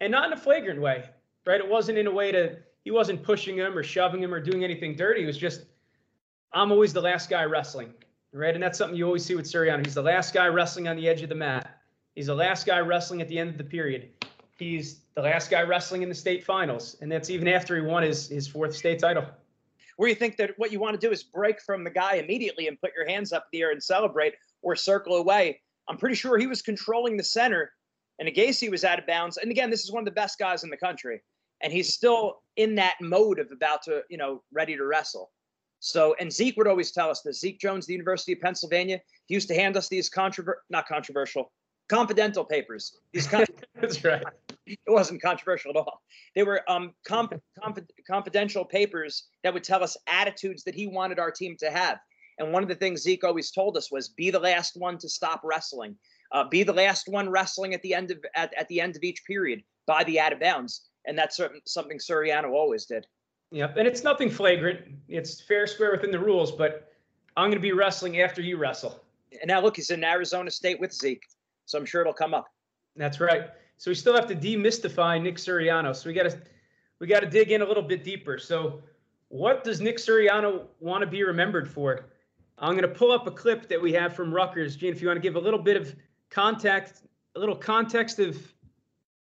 and 0.00 0.10
not 0.10 0.26
in 0.26 0.32
a 0.32 0.36
flagrant 0.36 0.80
way, 0.80 1.04
right? 1.46 1.60
It 1.60 1.68
wasn't 1.68 1.98
in 1.98 2.06
a 2.06 2.12
way 2.12 2.32
to 2.32 2.56
he 2.84 2.90
wasn't 2.90 3.22
pushing 3.22 3.56
him 3.56 3.78
or 3.78 3.82
shoving 3.82 4.22
him 4.22 4.34
or 4.34 4.40
doing 4.40 4.64
anything 4.64 4.96
dirty. 4.96 5.22
It 5.22 5.26
was 5.26 5.38
just 5.38 5.64
I'm 6.52 6.72
always 6.72 6.92
the 6.92 7.00
last 7.00 7.30
guy 7.30 7.44
wrestling, 7.44 7.92
right? 8.32 8.54
And 8.54 8.62
that's 8.62 8.76
something 8.76 8.96
you 8.96 9.06
always 9.06 9.24
see 9.24 9.34
with 9.34 9.46
Suriano. 9.46 9.84
He's 9.84 9.94
the 9.94 10.02
last 10.02 10.34
guy 10.34 10.48
wrestling 10.48 10.88
on 10.88 10.96
the 10.96 11.08
edge 11.08 11.22
of 11.22 11.28
the 11.28 11.34
mat. 11.34 11.78
He's 12.14 12.26
the 12.26 12.34
last 12.34 12.66
guy 12.66 12.78
wrestling 12.80 13.22
at 13.22 13.28
the 13.28 13.38
end 13.38 13.50
of 13.50 13.58
the 13.58 13.64
period. 13.64 14.10
He's 14.58 15.00
the 15.14 15.22
last 15.22 15.50
guy 15.50 15.62
wrestling 15.62 16.02
in 16.02 16.08
the 16.08 16.14
state 16.14 16.44
finals, 16.44 16.96
and 17.00 17.10
that's 17.10 17.30
even 17.30 17.48
after 17.48 17.74
he 17.74 17.82
won 17.82 18.02
his 18.02 18.28
his 18.28 18.46
fourth 18.46 18.76
state 18.76 18.98
title. 18.98 19.26
Where 19.96 20.08
you 20.08 20.14
think 20.14 20.36
that 20.36 20.52
what 20.56 20.72
you 20.72 20.80
want 20.80 21.00
to 21.00 21.06
do 21.06 21.12
is 21.12 21.22
break 21.22 21.60
from 21.60 21.84
the 21.84 21.90
guy 21.90 22.14
immediately 22.14 22.68
and 22.68 22.80
put 22.80 22.92
your 22.96 23.06
hands 23.06 23.32
up 23.32 23.44
in 23.52 23.58
the 23.58 23.62
air 23.62 23.70
and 23.70 23.82
celebrate, 23.82 24.34
or 24.62 24.76
circle 24.76 25.16
away. 25.16 25.60
I'm 25.88 25.98
pretty 25.98 26.14
sure 26.14 26.38
he 26.38 26.46
was 26.46 26.62
controlling 26.62 27.16
the 27.16 27.24
center, 27.24 27.72
and 28.18 28.28
Gacy 28.28 28.70
was 28.70 28.84
out 28.84 28.98
of 28.98 29.06
bounds. 29.06 29.36
And 29.36 29.50
again, 29.50 29.70
this 29.70 29.84
is 29.84 29.92
one 29.92 30.02
of 30.02 30.06
the 30.06 30.12
best 30.12 30.38
guys 30.38 30.64
in 30.64 30.70
the 30.70 30.76
country, 30.76 31.22
and 31.62 31.72
he's 31.72 31.92
still 31.92 32.42
in 32.56 32.74
that 32.76 32.96
mode 33.00 33.38
of 33.38 33.50
about 33.50 33.82
to, 33.82 34.02
you 34.08 34.16
know, 34.16 34.42
ready 34.52 34.76
to 34.76 34.84
wrestle. 34.84 35.30
So, 35.80 36.14
and 36.20 36.32
Zeke 36.32 36.56
would 36.56 36.68
always 36.68 36.92
tell 36.92 37.10
us 37.10 37.22
this. 37.22 37.40
Zeke 37.40 37.58
Jones, 37.58 37.86
the 37.86 37.92
University 37.92 38.32
of 38.32 38.40
Pennsylvania, 38.40 39.00
he 39.26 39.34
used 39.34 39.48
to 39.48 39.54
hand 39.54 39.76
us 39.76 39.88
these 39.88 40.08
controver 40.08 40.54
not 40.70 40.86
controversial, 40.86 41.50
confidential 41.88 42.44
papers. 42.44 42.98
These 43.12 43.26
con- 43.26 43.44
That's 43.80 44.02
right. 44.04 44.22
it 44.66 44.78
wasn't 44.86 45.22
controversial 45.22 45.70
at 45.70 45.76
all. 45.76 46.02
They 46.34 46.42
were 46.42 46.62
um, 46.70 46.94
conf- 47.04 47.40
conf- 47.62 47.86
confidential 48.08 48.64
papers 48.64 49.28
that 49.42 49.52
would 49.52 49.64
tell 49.64 49.82
us 49.82 49.96
attitudes 50.06 50.64
that 50.64 50.74
he 50.74 50.86
wanted 50.86 51.18
our 51.18 51.30
team 51.30 51.56
to 51.60 51.70
have. 51.70 51.98
And 52.38 52.52
one 52.52 52.62
of 52.62 52.68
the 52.68 52.74
things 52.74 53.02
Zeke 53.02 53.24
always 53.24 53.50
told 53.50 53.76
us 53.76 53.92
was, 53.92 54.08
"Be 54.08 54.30
the 54.30 54.40
last 54.40 54.76
one 54.76 54.98
to 54.98 55.08
stop 55.08 55.42
wrestling. 55.44 55.96
Uh, 56.32 56.44
be 56.48 56.62
the 56.62 56.72
last 56.72 57.08
one 57.08 57.28
wrestling 57.28 57.74
at 57.74 57.82
the 57.82 57.94
end 57.94 58.10
of 58.10 58.18
at, 58.34 58.54
at 58.54 58.68
the 58.68 58.80
end 58.80 58.96
of 58.96 59.02
each 59.02 59.22
period 59.26 59.62
by 59.86 60.02
the 60.04 60.18
out 60.18 60.32
of 60.32 60.40
bounds." 60.40 60.88
And 61.04 61.18
that's 61.18 61.36
certain, 61.36 61.60
something 61.66 61.98
Suriano 61.98 62.52
always 62.52 62.86
did. 62.86 63.06
Yep, 63.50 63.76
and 63.76 63.86
it's 63.86 64.02
nothing 64.02 64.30
flagrant. 64.30 64.80
It's 65.08 65.40
fair 65.42 65.66
square 65.66 65.92
within 65.92 66.10
the 66.10 66.18
rules, 66.18 66.52
but 66.52 66.92
I'm 67.36 67.50
going 67.50 67.58
to 67.58 67.60
be 67.60 67.72
wrestling 67.72 68.20
after 68.20 68.40
you 68.40 68.56
wrestle. 68.56 69.02
And 69.30 69.48
now 69.48 69.60
look, 69.60 69.76
he's 69.76 69.90
in 69.90 70.04
Arizona 70.04 70.50
State 70.50 70.80
with 70.80 70.92
Zeke, 70.92 71.22
so 71.66 71.78
I'm 71.78 71.86
sure 71.86 72.00
it'll 72.00 72.12
come 72.12 72.34
up. 72.34 72.46
That's 72.96 73.20
right. 73.20 73.50
So 73.78 73.90
we 73.90 73.94
still 73.94 74.14
have 74.14 74.26
to 74.28 74.36
demystify 74.36 75.20
Nick 75.20 75.36
Suriano. 75.36 75.94
So 75.94 76.08
we 76.08 76.14
got 76.14 76.30
to 76.30 76.38
we 77.00 77.06
got 77.06 77.20
to 77.20 77.26
dig 77.26 77.50
in 77.50 77.62
a 77.62 77.64
little 77.64 77.82
bit 77.82 78.04
deeper. 78.04 78.38
So 78.38 78.82
what 79.28 79.64
does 79.64 79.80
Nick 79.80 79.96
Suriano 79.96 80.66
want 80.78 81.02
to 81.02 81.06
be 81.06 81.22
remembered 81.24 81.68
for? 81.68 82.06
I'm 82.58 82.72
going 82.72 82.82
to 82.82 82.88
pull 82.88 83.10
up 83.10 83.26
a 83.26 83.30
clip 83.30 83.68
that 83.68 83.80
we 83.80 83.92
have 83.94 84.14
from 84.14 84.32
Rutgers. 84.32 84.76
Gene, 84.76 84.92
if 84.92 85.00
you 85.00 85.08
want 85.08 85.16
to 85.16 85.20
give 85.22 85.36
a 85.36 85.40
little 85.40 85.58
bit 85.58 85.76
of 85.76 85.96
context, 86.30 87.02
a 87.34 87.40
little 87.40 87.56
context 87.56 88.18
of 88.18 88.54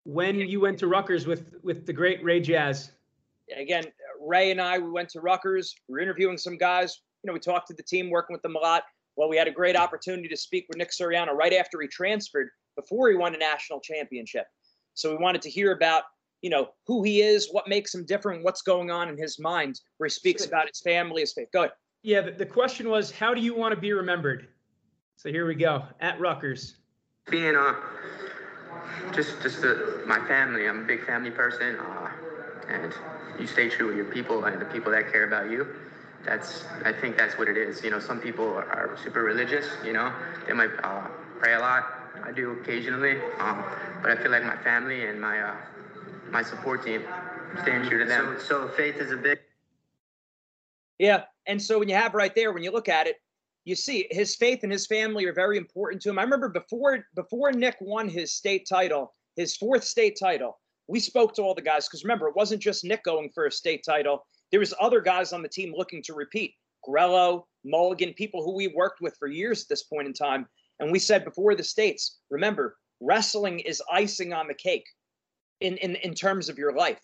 when 0.04 0.36
you 0.36 0.60
went 0.60 0.78
to 0.78 0.88
Rutgers 0.88 1.26
with 1.26 1.54
with 1.62 1.86
the 1.86 1.92
great 1.92 2.24
Ray 2.24 2.40
Jazz. 2.40 2.92
Again, 3.56 3.84
Ray 4.20 4.50
and 4.50 4.60
I, 4.60 4.78
we 4.78 4.90
went 4.90 5.10
to 5.10 5.20
Rutgers. 5.20 5.74
We 5.88 5.92
were 5.92 6.00
interviewing 6.00 6.38
some 6.38 6.56
guys. 6.56 7.00
You 7.22 7.28
know, 7.28 7.34
we 7.34 7.40
talked 7.40 7.68
to 7.68 7.74
the 7.74 7.82
team, 7.82 8.10
working 8.10 8.34
with 8.34 8.42
them 8.42 8.56
a 8.56 8.58
lot. 8.58 8.84
Well, 9.16 9.28
we 9.28 9.36
had 9.36 9.48
a 9.48 9.52
great 9.52 9.76
opportunity 9.76 10.28
to 10.28 10.36
speak 10.36 10.66
with 10.68 10.78
Nick 10.78 10.90
Suriano 10.90 11.32
right 11.32 11.52
after 11.52 11.80
he 11.80 11.88
transferred, 11.88 12.48
before 12.76 13.10
he 13.10 13.16
won 13.16 13.34
a 13.34 13.38
national 13.38 13.80
championship. 13.80 14.46
So 14.94 15.10
we 15.10 15.22
wanted 15.22 15.42
to 15.42 15.50
hear 15.50 15.72
about, 15.72 16.04
you 16.40 16.50
know, 16.50 16.70
who 16.86 17.02
he 17.02 17.20
is, 17.20 17.48
what 17.52 17.68
makes 17.68 17.94
him 17.94 18.04
different, 18.04 18.44
what's 18.44 18.62
going 18.62 18.90
on 18.90 19.08
in 19.08 19.16
his 19.16 19.38
mind, 19.38 19.80
where 19.98 20.06
he 20.06 20.10
speaks 20.10 20.46
about 20.46 20.68
his 20.68 20.80
family, 20.80 21.20
his 21.20 21.32
faith. 21.32 21.48
Go 21.52 21.60
ahead. 21.60 21.72
Yeah, 22.02 22.20
the, 22.22 22.32
the 22.32 22.46
question 22.46 22.88
was, 22.88 23.10
how 23.10 23.32
do 23.34 23.40
you 23.40 23.54
want 23.54 23.74
to 23.74 23.80
be 23.80 23.92
remembered? 23.92 24.48
So 25.16 25.28
here 25.28 25.46
we 25.46 25.54
go 25.54 25.84
at 26.00 26.18
Rutgers. 26.18 26.74
Being 27.30 27.54
uh, 27.54 27.74
just 29.14 29.40
just 29.40 29.64
uh, 29.64 29.74
my 30.06 30.18
family. 30.26 30.68
I'm 30.68 30.80
a 30.80 30.84
big 30.84 31.06
family 31.06 31.30
person, 31.30 31.76
uh, 31.76 32.10
and 32.68 32.92
you 33.38 33.46
stay 33.46 33.68
true 33.68 33.86
with 33.88 33.96
your 33.96 34.06
people 34.06 34.44
and 34.46 34.60
the 34.60 34.64
people 34.66 34.90
that 34.90 35.12
care 35.12 35.24
about 35.24 35.48
you. 35.48 35.68
That's 36.24 36.64
I 36.84 36.92
think 36.92 37.16
that's 37.16 37.36
what 37.36 37.48
it 37.48 37.56
is. 37.56 37.82
You 37.82 37.90
know, 37.90 37.98
some 37.98 38.20
people 38.20 38.46
are, 38.46 38.66
are 38.66 38.98
super 39.02 39.22
religious. 39.22 39.66
You 39.84 39.92
know, 39.92 40.12
they 40.46 40.52
might 40.52 40.70
uh, 40.82 41.08
pray 41.38 41.54
a 41.54 41.58
lot. 41.58 41.84
I 42.24 42.30
do 42.30 42.52
occasionally, 42.52 43.16
um, 43.38 43.64
but 44.02 44.12
I 44.12 44.22
feel 44.22 44.30
like 44.30 44.44
my 44.44 44.56
family 44.56 45.06
and 45.06 45.20
my 45.20 45.40
uh, 45.40 45.56
my 46.30 46.42
support 46.42 46.84
team, 46.84 47.02
staying 47.62 47.88
true 47.88 47.98
to 47.98 48.04
them. 48.04 48.36
So, 48.38 48.66
so 48.66 48.68
faith 48.68 48.96
is 48.96 49.10
a 49.10 49.16
big. 49.16 49.38
Yeah. 50.98 51.24
And 51.46 51.60
so 51.60 51.78
when 51.78 51.88
you 51.88 51.96
have 51.96 52.14
right 52.14 52.34
there, 52.34 52.52
when 52.52 52.62
you 52.62 52.70
look 52.70 52.88
at 52.88 53.06
it, 53.06 53.16
you 53.64 53.74
see 53.74 54.06
his 54.10 54.36
faith 54.36 54.60
and 54.62 54.72
his 54.72 54.86
family 54.86 55.24
are 55.26 55.32
very 55.32 55.56
important 55.56 56.02
to 56.02 56.10
him. 56.10 56.18
I 56.18 56.22
remember 56.22 56.48
before 56.48 57.04
before 57.14 57.52
Nick 57.52 57.76
won 57.80 58.08
his 58.08 58.32
state 58.32 58.66
title, 58.68 59.12
his 59.36 59.56
fourth 59.56 59.84
state 59.84 60.16
title, 60.18 60.60
we 60.88 61.00
spoke 61.00 61.34
to 61.34 61.42
all 61.42 61.54
the 61.54 61.62
guys 61.62 61.88
because 61.88 62.04
remember, 62.04 62.28
it 62.28 62.36
wasn't 62.36 62.62
just 62.62 62.84
Nick 62.84 63.04
going 63.04 63.30
for 63.34 63.46
a 63.46 63.52
state 63.52 63.82
title. 63.84 64.26
There 64.52 64.60
was 64.60 64.74
other 64.80 65.00
guys 65.00 65.32
on 65.32 65.42
the 65.42 65.48
team 65.48 65.74
looking 65.76 66.02
to 66.04 66.14
repeat. 66.14 66.54
Grello, 66.86 67.44
Mulligan, 67.64 68.12
people 68.14 68.44
who 68.44 68.54
we 68.54 68.68
worked 68.68 69.00
with 69.00 69.16
for 69.18 69.26
years 69.26 69.62
at 69.62 69.68
this 69.68 69.82
point 69.82 70.06
in 70.06 70.12
time. 70.12 70.46
And 70.78 70.92
we 70.92 70.98
said 70.98 71.24
before 71.24 71.54
the 71.54 71.64
states, 71.64 72.18
remember, 72.30 72.76
wrestling 73.00 73.60
is 73.60 73.82
icing 73.90 74.32
on 74.32 74.46
the 74.48 74.54
cake 74.54 74.86
in, 75.60 75.76
in, 75.78 75.96
in 75.96 76.14
terms 76.14 76.48
of 76.48 76.58
your 76.58 76.72
life. 76.72 77.00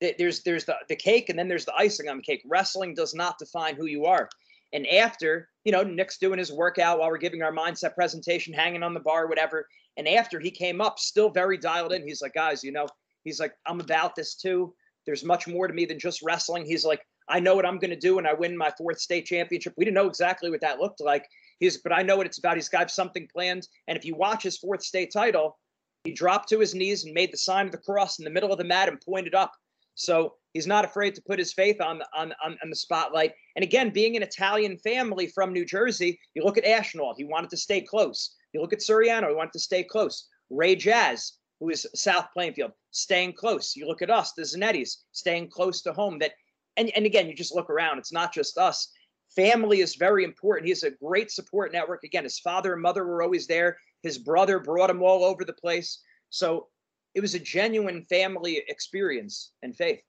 There's 0.00 0.42
there's 0.42 0.66
the, 0.66 0.76
the 0.90 0.96
cake 0.96 1.30
and 1.30 1.38
then 1.38 1.48
there's 1.48 1.64
the 1.64 1.74
icing 1.74 2.08
on 2.08 2.18
the 2.18 2.22
cake. 2.22 2.42
Wrestling 2.46 2.94
does 2.94 3.14
not 3.14 3.38
define 3.38 3.76
who 3.76 3.86
you 3.86 4.04
are. 4.04 4.28
And 4.74 4.86
after, 4.88 5.48
you 5.64 5.72
know, 5.72 5.82
Nick's 5.82 6.18
doing 6.18 6.38
his 6.38 6.52
workout 6.52 6.98
while 6.98 7.08
we're 7.08 7.16
giving 7.16 7.42
our 7.42 7.52
mindset 7.52 7.94
presentation, 7.94 8.52
hanging 8.52 8.82
on 8.82 8.92
the 8.92 9.00
bar, 9.00 9.26
whatever. 9.26 9.66
And 9.96 10.06
after 10.06 10.38
he 10.38 10.50
came 10.50 10.82
up, 10.82 10.98
still 10.98 11.30
very 11.30 11.56
dialed 11.56 11.92
in. 11.92 12.06
He's 12.06 12.20
like, 12.20 12.34
guys, 12.34 12.62
you 12.62 12.72
know, 12.72 12.86
he's 13.24 13.40
like, 13.40 13.54
I'm 13.66 13.80
about 13.80 14.14
this 14.14 14.34
too. 14.34 14.74
There's 15.06 15.24
much 15.24 15.46
more 15.46 15.68
to 15.68 15.74
me 15.74 15.84
than 15.84 15.98
just 15.98 16.22
wrestling. 16.22 16.66
He's 16.66 16.84
like, 16.84 17.00
I 17.28 17.40
know 17.40 17.54
what 17.54 17.66
I'm 17.66 17.78
going 17.78 17.90
to 17.90 17.96
do 17.96 18.16
when 18.16 18.26
I 18.26 18.34
win 18.34 18.56
my 18.56 18.72
fourth 18.76 19.00
state 19.00 19.26
championship. 19.26 19.74
We 19.76 19.84
didn't 19.84 19.94
know 19.94 20.08
exactly 20.08 20.50
what 20.50 20.60
that 20.60 20.78
looked 20.78 21.00
like. 21.00 21.24
He's, 21.58 21.78
but 21.78 21.92
I 21.92 22.02
know 22.02 22.16
what 22.16 22.26
it's 22.26 22.38
about. 22.38 22.56
He's 22.56 22.68
got 22.68 22.90
something 22.90 23.28
planned. 23.32 23.66
And 23.88 23.96
if 23.96 24.04
you 24.04 24.14
watch 24.14 24.42
his 24.42 24.58
fourth 24.58 24.82
state 24.82 25.12
title, 25.12 25.58
he 26.04 26.12
dropped 26.12 26.48
to 26.50 26.60
his 26.60 26.74
knees 26.74 27.04
and 27.04 27.14
made 27.14 27.32
the 27.32 27.38
sign 27.38 27.66
of 27.66 27.72
the 27.72 27.78
cross 27.78 28.18
in 28.18 28.24
the 28.24 28.30
middle 28.30 28.52
of 28.52 28.58
the 28.58 28.64
mat 28.64 28.88
and 28.88 29.00
pointed 29.00 29.34
up. 29.34 29.52
So 29.96 30.34
he's 30.52 30.66
not 30.66 30.84
afraid 30.84 31.14
to 31.14 31.22
put 31.22 31.38
his 31.38 31.52
faith 31.52 31.80
on 31.80 31.98
the, 31.98 32.06
on, 32.14 32.32
on, 32.44 32.56
on 32.62 32.70
the 32.70 32.76
spotlight. 32.76 33.32
And 33.56 33.62
again, 33.64 33.90
being 33.90 34.16
an 34.16 34.22
Italian 34.22 34.76
family 34.78 35.26
from 35.28 35.52
New 35.52 35.64
Jersey, 35.64 36.20
you 36.34 36.44
look 36.44 36.58
at 36.58 36.64
Ashnault, 36.64 37.14
he 37.16 37.24
wanted 37.24 37.50
to 37.50 37.56
stay 37.56 37.80
close. 37.80 38.36
You 38.52 38.60
look 38.60 38.72
at 38.72 38.80
Suriano, 38.80 39.28
he 39.28 39.34
wanted 39.34 39.54
to 39.54 39.58
stay 39.58 39.82
close. 39.82 40.28
Ray 40.50 40.76
Jazz, 40.76 41.32
who 41.60 41.70
is 41.70 41.86
South 41.94 42.28
Plainfield, 42.32 42.72
staying 42.90 43.32
close. 43.32 43.74
You 43.76 43.86
look 43.86 44.02
at 44.02 44.10
us, 44.10 44.32
the 44.32 44.42
Zanettis, 44.42 44.96
staying 45.12 45.50
close 45.50 45.82
to 45.82 45.92
home. 45.92 46.18
That 46.18 46.32
and, 46.76 46.90
and 46.94 47.06
again, 47.06 47.28
you 47.28 47.34
just 47.34 47.54
look 47.54 47.70
around, 47.70 47.98
it's 47.98 48.12
not 48.12 48.34
just 48.34 48.58
us. 48.58 48.90
Family 49.34 49.80
is 49.80 49.96
very 49.96 50.24
important. 50.24 50.66
He 50.66 50.70
has 50.70 50.82
a 50.82 50.90
great 50.90 51.30
support 51.30 51.72
network. 51.72 52.04
Again, 52.04 52.24
his 52.24 52.38
father 52.38 52.74
and 52.74 52.82
mother 52.82 53.04
were 53.04 53.22
always 53.22 53.46
there. 53.46 53.76
His 54.02 54.18
brother 54.18 54.60
brought 54.60 54.90
him 54.90 55.02
all 55.02 55.24
over 55.24 55.44
the 55.44 55.52
place. 55.52 56.00
So 56.30 56.68
it 57.14 57.20
was 57.20 57.34
a 57.34 57.38
genuine 57.38 58.04
family 58.04 58.62
experience 58.68 59.52
and 59.62 59.74
faith. 59.74 60.00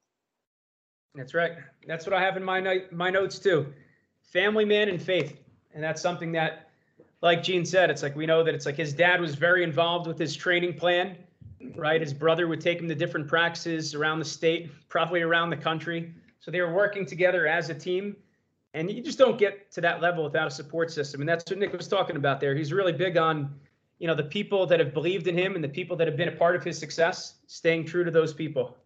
That's 1.16 1.34
right. 1.34 1.54
That's 1.88 2.06
what 2.06 2.14
I 2.14 2.22
have 2.22 2.38
in 2.38 2.44
my 2.44 2.84
my 2.92 3.10
notes 3.10 3.40
too. 3.40 3.74
Family 4.32 4.66
man 4.66 4.90
and 4.90 5.02
faith. 5.02 5.38
And 5.74 5.84
that's 5.84 6.02
something 6.02 6.32
that 6.34 6.70
like 7.22 7.42
Gene 7.42 7.66
said, 7.66 7.90
it's 7.90 8.04
like 8.04 8.16
we 8.16 8.26
know 8.26 8.44
that 8.44 8.54
it's 8.54 8.66
like 8.66 8.78
his 8.78 8.94
dad 8.94 9.20
was 9.20 9.36
very 9.36 9.64
involved 9.64 10.08
with 10.08 10.20
his 10.20 10.36
training 10.36 10.76
plan, 10.76 11.18
right? 11.76 12.02
His 12.02 12.14
brother 12.14 12.48
would 12.48 12.62
take 12.62 12.80
him 12.80 12.88
to 12.88 12.96
different 12.96 13.28
practices 13.28 13.96
around 13.96 14.20
the 14.20 14.26
state, 14.26 14.70
probably 14.90 15.22
around 15.22 15.50
the 15.50 15.58
country. 15.58 16.14
So 16.40 16.52
they 16.52 16.62
were 16.62 16.74
working 16.74 17.06
together 17.06 17.48
as 17.48 17.70
a 17.70 17.76
team. 17.76 18.16
And 18.74 18.92
you 18.92 19.02
just 19.02 19.18
don't 19.18 19.38
get 19.38 19.72
to 19.72 19.82
that 19.82 20.02
level 20.02 20.24
without 20.24 20.48
a 20.48 20.52
support 20.52 20.92
system. 20.92 21.22
And 21.22 21.28
that's 21.28 21.50
what 21.50 21.58
Nick 21.58 21.74
was 21.74 21.88
talking 21.88 22.16
about 22.16 22.40
there. 22.40 22.56
He's 22.56 22.72
really 22.72 22.94
big 22.94 23.18
on, 23.18 23.54
you 23.98 24.08
know, 24.08 24.14
the 24.14 24.24
people 24.24 24.68
that 24.68 24.80
have 24.80 24.94
believed 24.94 25.28
in 25.28 25.38
him 25.38 25.56
and 25.56 25.64
the 25.64 25.70
people 25.70 25.98
that 25.98 26.08
have 26.08 26.16
been 26.18 26.28
a 26.28 26.34
part 26.34 26.56
of 26.56 26.64
his 26.64 26.78
success, 26.78 27.36
staying 27.48 27.86
true 27.86 28.04
to 28.04 28.12
those 28.12 28.34
people. 28.34 28.78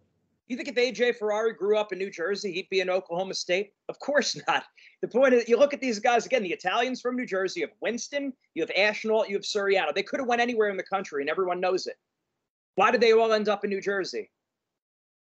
You 0.48 0.56
think 0.56 0.68
if 0.68 0.74
AJ 0.74 1.16
Ferrari 1.16 1.52
grew 1.52 1.78
up 1.78 1.92
in 1.92 1.98
New 1.98 2.10
Jersey, 2.10 2.52
he'd 2.52 2.68
be 2.68 2.80
in 2.80 2.90
Oklahoma 2.90 3.34
State? 3.34 3.72
Of 3.88 3.98
course 3.98 4.38
not. 4.46 4.64
The 5.00 5.08
point 5.08 5.34
is, 5.34 5.48
you 5.48 5.58
look 5.58 5.72
at 5.72 5.80
these 5.80 5.98
guys 5.98 6.26
again. 6.26 6.42
The 6.42 6.52
Italians 6.52 7.00
from 7.00 7.16
New 7.16 7.26
Jersey. 7.26 7.60
You 7.60 7.66
have 7.66 7.76
Winston. 7.80 8.32
You 8.54 8.62
have 8.62 8.70
Ashnault. 8.70 9.28
You 9.28 9.36
have 9.36 9.42
Suriano. 9.42 9.94
They 9.94 10.02
could 10.02 10.20
have 10.20 10.28
went 10.28 10.40
anywhere 10.40 10.68
in 10.68 10.76
the 10.76 10.82
country, 10.82 11.22
and 11.22 11.30
everyone 11.30 11.60
knows 11.60 11.86
it. 11.86 11.96
Why 12.74 12.90
did 12.90 13.00
they 13.00 13.12
all 13.12 13.32
end 13.32 13.48
up 13.48 13.64
in 13.64 13.70
New 13.70 13.80
Jersey? 13.80 14.30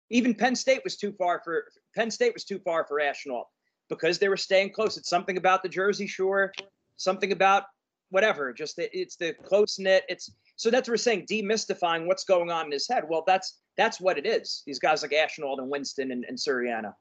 Even 0.09 0.33
Penn 0.33 0.55
State 0.55 0.81
was 0.83 0.97
too 0.97 1.11
far 1.13 1.41
for 1.43 1.65
Penn 1.95 2.11
State 2.11 2.33
was 2.33 2.43
too 2.43 2.59
far 2.59 2.85
for 2.85 2.99
Ashnault 2.99 3.45
because 3.89 4.19
they 4.19 4.29
were 4.29 4.37
staying 4.37 4.71
close. 4.71 4.97
It's 4.97 5.09
something 5.09 5.37
about 5.37 5.63
the 5.63 5.69
Jersey 5.69 6.07
Shore, 6.07 6.51
something 6.97 7.31
about 7.31 7.63
whatever. 8.09 8.53
Just 8.53 8.75
the, 8.75 8.89
it's 8.97 9.15
the 9.15 9.33
close 9.43 9.77
knit. 9.79 10.03
It's 10.09 10.31
so 10.55 10.69
that's 10.69 10.87
what 10.87 10.93
we're 10.93 10.97
saying, 10.97 11.27
demystifying 11.27 12.05
what's 12.05 12.23
going 12.23 12.51
on 12.51 12.65
in 12.65 12.71
his 12.71 12.87
head. 12.87 13.03
Well, 13.07 13.23
that's 13.25 13.59
that's 13.77 14.01
what 14.01 14.17
it 14.17 14.25
is. 14.25 14.63
These 14.65 14.79
guys 14.79 15.01
like 15.01 15.11
Ashnault 15.11 15.57
and 15.59 15.69
Winston 15.69 16.11
and, 16.11 16.25
and 16.25 16.37
Suriano. 16.37 16.93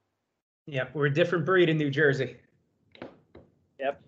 Yeah, 0.66 0.84
we're 0.92 1.06
a 1.06 1.12
different 1.12 1.44
breed 1.44 1.68
in 1.68 1.78
New 1.78 1.90
Jersey. 1.90 2.36
Yep. 3.80 4.02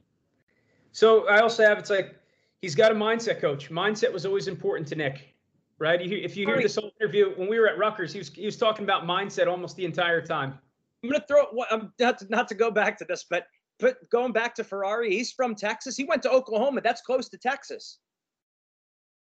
So 0.93 1.27
I 1.29 1.41
also 1.41 1.65
have 1.65 1.79
it's 1.79 1.91
like 1.91 2.17
he's 2.61 2.75
got 2.75 2.93
a 2.93 2.95
mindset 2.95 3.41
coach. 3.41 3.71
Mindset 3.71 4.13
was 4.13 4.27
always 4.27 4.47
important 4.47 4.87
to 4.89 4.95
Nick, 4.95 5.35
right? 5.81 6.01
You, 6.01 6.19
if 6.19 6.37
you 6.37 6.47
hear 6.47 6.61
this 6.63 6.77
whole 6.77 6.93
interview 7.01 7.33
when 7.35 7.49
we 7.49 7.59
were 7.59 7.67
at 7.69 7.79
Rutgers, 7.79 8.13
he 8.13 8.19
was 8.19 8.29
he 8.29 8.47
was 8.47 8.57
talking 8.57 8.85
about 8.85 9.03
mindset 9.05 9.49
almost 9.49 9.75
the 9.77 9.85
entire 9.85 10.25
time. 10.25 10.57
I'm 11.03 11.11
gonna 11.11 11.25
throw. 11.27 11.47
Um, 11.71 11.93
not 11.99 12.19
to, 12.19 12.27
not 12.29 12.47
to 12.49 12.55
go 12.55 12.71
back 12.71 12.99
to 12.99 13.05
this, 13.05 13.25
but 13.29 13.47
but 13.81 14.09
going 14.11 14.33
back 14.33 14.55
to 14.57 14.65
Ferrari, 14.65 15.11
he's 15.11 15.33
from 15.33 15.55
Texas. 15.57 15.97
He 15.97 16.05
went 16.05 16.23
to 16.23 16.31
Oklahoma. 16.31 16.83
That's 16.83 17.01
close 17.01 17.29
to 17.31 17.39
Texas. 17.39 17.99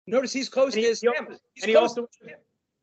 Notice 0.06 0.32
he's 0.32 0.48
close 0.48 0.74
And 0.74 0.82
to 0.82 0.88
his 0.88 1.00
he 1.00 1.08
family. 1.08 1.36
He's 1.54 1.64
and 1.64 1.70
he 1.70 1.76
also 1.76 2.08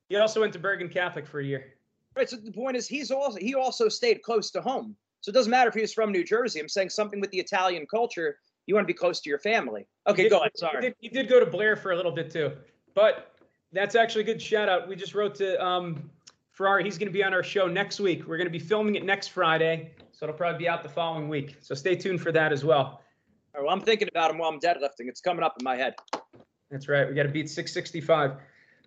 he 0.10 0.16
also 0.18 0.42
went 0.42 0.54
to 0.54 0.60
Bergen 0.60 0.90
Catholic 0.90 1.26
for 1.26 1.40
a 1.40 1.46
year. 1.46 1.74
Right. 2.16 2.30
So 2.30 2.36
the 2.36 2.52
point 2.52 2.76
is, 2.76 2.88
he's 2.88 3.10
also 3.10 3.40
he 3.40 3.56
also 3.56 3.88
stayed 3.88 4.22
close 4.22 4.52
to 4.52 4.62
home. 4.62 4.96
So 5.22 5.30
it 5.30 5.34
doesn't 5.34 5.52
matter 5.52 5.70
if 5.70 5.76
he 5.76 5.82
was 5.82 5.94
from 5.94 6.12
New 6.12 6.24
Jersey. 6.24 6.60
I'm 6.60 6.68
saying 6.68 6.90
something 6.90 7.22
with 7.22 7.30
the 7.32 7.40
Italian 7.40 7.86
culture. 7.86 8.40
You 8.66 8.76
want 8.76 8.86
to 8.86 8.94
be 8.94 8.98
close 8.98 9.22
to 9.22 9.30
your 9.30 9.40
family. 9.40 9.88
Okay, 10.08 10.24
He 10.24 10.30
go 10.30 10.38
did- 10.38 10.42
ahead. 10.42 10.52
He 10.56 10.60
Sorry. 10.60 10.82
did, 10.82 10.96
he 11.00 11.10
did 11.10 11.30
go 11.30 11.40
to 11.40 11.46
Blair 11.46 11.76
for 11.76 11.92
a 11.92 11.96
little 11.96 12.12
bit 12.12 12.30
too, 12.32 12.52
but 12.96 13.31
that's 13.74 13.96
actually 13.96 14.22
a 14.22 14.26
good 14.26 14.42
shout 14.42 14.70
out. 14.70 14.88
We 14.88 14.96
just 14.96 15.16
wrote 15.16 15.36
to 15.36 15.64
um, 15.64 16.10
Ferrari. 16.52 16.84
He's 16.84 16.98
going 16.98 17.08
to 17.08 17.14
be 17.14 17.24
on 17.24 17.34
our 17.34 17.44
show 17.44 17.68
next 17.68 18.00
week. 18.00 18.28
We're 18.28 18.38
going 18.38 18.48
to 18.48 18.52
be 18.52 18.60
filming 18.60 18.96
it 18.96 19.06
next 19.06 19.30
Friday, 19.30 19.92
so 20.12 20.26
it'll 20.26 20.36
probably 20.36 20.60
be 20.60 20.70
out 20.70 20.84
the 20.84 20.90
following 20.90 21.30
week. 21.30 21.58
So 21.62 21.74
stay 21.76 21.96
tuned 21.96 22.22
for 22.22 22.32
that 22.32 22.52
as 22.52 22.64
well. 22.64 23.02
Right, 23.54 23.64
well, 23.64 23.74
I'm 23.74 23.82
thinking 23.82 24.08
about 24.08 24.32
him 24.32 24.38
while 24.38 24.50
I'm 24.50 24.60
deadlifting. 24.60 25.08
It's 25.08 25.22
coming 25.22 25.44
up 25.44 25.56
in 25.60 25.64
my 25.64 25.76
head. 25.76 25.96
That's 26.70 26.88
right. 26.88 27.08
We 27.08 27.16
got 27.16 27.24
to 27.24 27.30
beat 27.30 27.50
665. 27.50 28.38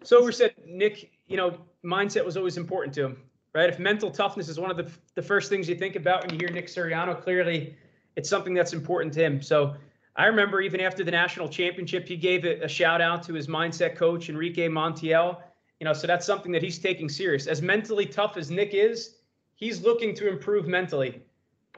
So 0.02 0.24
we 0.24 0.32
said, 0.32 0.54
Nick, 0.66 1.10
you 1.26 1.36
know, 1.36 1.58
mindset 1.84 2.24
was 2.24 2.36
always 2.36 2.56
important 2.56 2.94
to 2.94 3.04
him, 3.04 3.22
right? 3.54 3.68
If 3.68 3.78
mental 3.78 4.10
toughness 4.10 4.48
is 4.48 4.58
one 4.58 4.70
of 4.70 4.76
the, 4.76 4.90
the 5.14 5.22
first 5.22 5.50
things 5.50 5.68
you 5.68 5.74
think 5.74 5.96
about 5.96 6.26
when 6.26 6.34
you 6.34 6.46
hear 6.46 6.54
Nick 6.54 6.66
Suriano, 6.66 7.20
clearly 7.20 7.76
it's 8.16 8.28
something 8.28 8.54
that's 8.54 8.72
important 8.72 9.12
to 9.14 9.24
him. 9.24 9.42
So 9.42 9.74
I 10.16 10.26
remember 10.26 10.60
even 10.60 10.80
after 10.80 11.02
the 11.02 11.10
national 11.10 11.48
championship, 11.48 12.06
he 12.06 12.16
gave 12.16 12.44
a, 12.44 12.60
a 12.60 12.68
shout 12.68 13.00
out 13.00 13.22
to 13.24 13.34
his 13.34 13.48
mindset 13.48 13.96
coach, 13.96 14.28
Enrique 14.28 14.68
Montiel. 14.68 15.38
You 15.80 15.86
know, 15.86 15.92
so 15.92 16.06
that's 16.06 16.24
something 16.24 16.52
that 16.52 16.62
he's 16.62 16.78
taking 16.78 17.08
serious. 17.08 17.46
As 17.46 17.60
mentally 17.60 18.06
tough 18.06 18.36
as 18.36 18.50
Nick 18.50 18.74
is, 18.74 19.16
he's 19.54 19.82
looking 19.82 20.14
to 20.14 20.28
improve 20.28 20.66
mentally, 20.66 21.20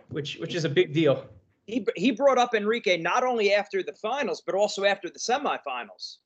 which 0.09 0.37
which 0.37 0.55
is 0.55 0.64
a 0.64 0.68
big 0.68 0.92
deal. 0.92 1.27
He 1.66 1.87
he 1.96 2.11
brought 2.11 2.38
up 2.38 2.55
Enrique 2.55 2.99
not 2.99 3.25
only 3.25 3.55
after 3.55 3.83
the 3.83 3.94
finals 3.94 4.42
but 4.44 4.55
also 4.55 4.85
after 4.85 5.09
the 5.09 5.18
semifinals. 5.18 6.18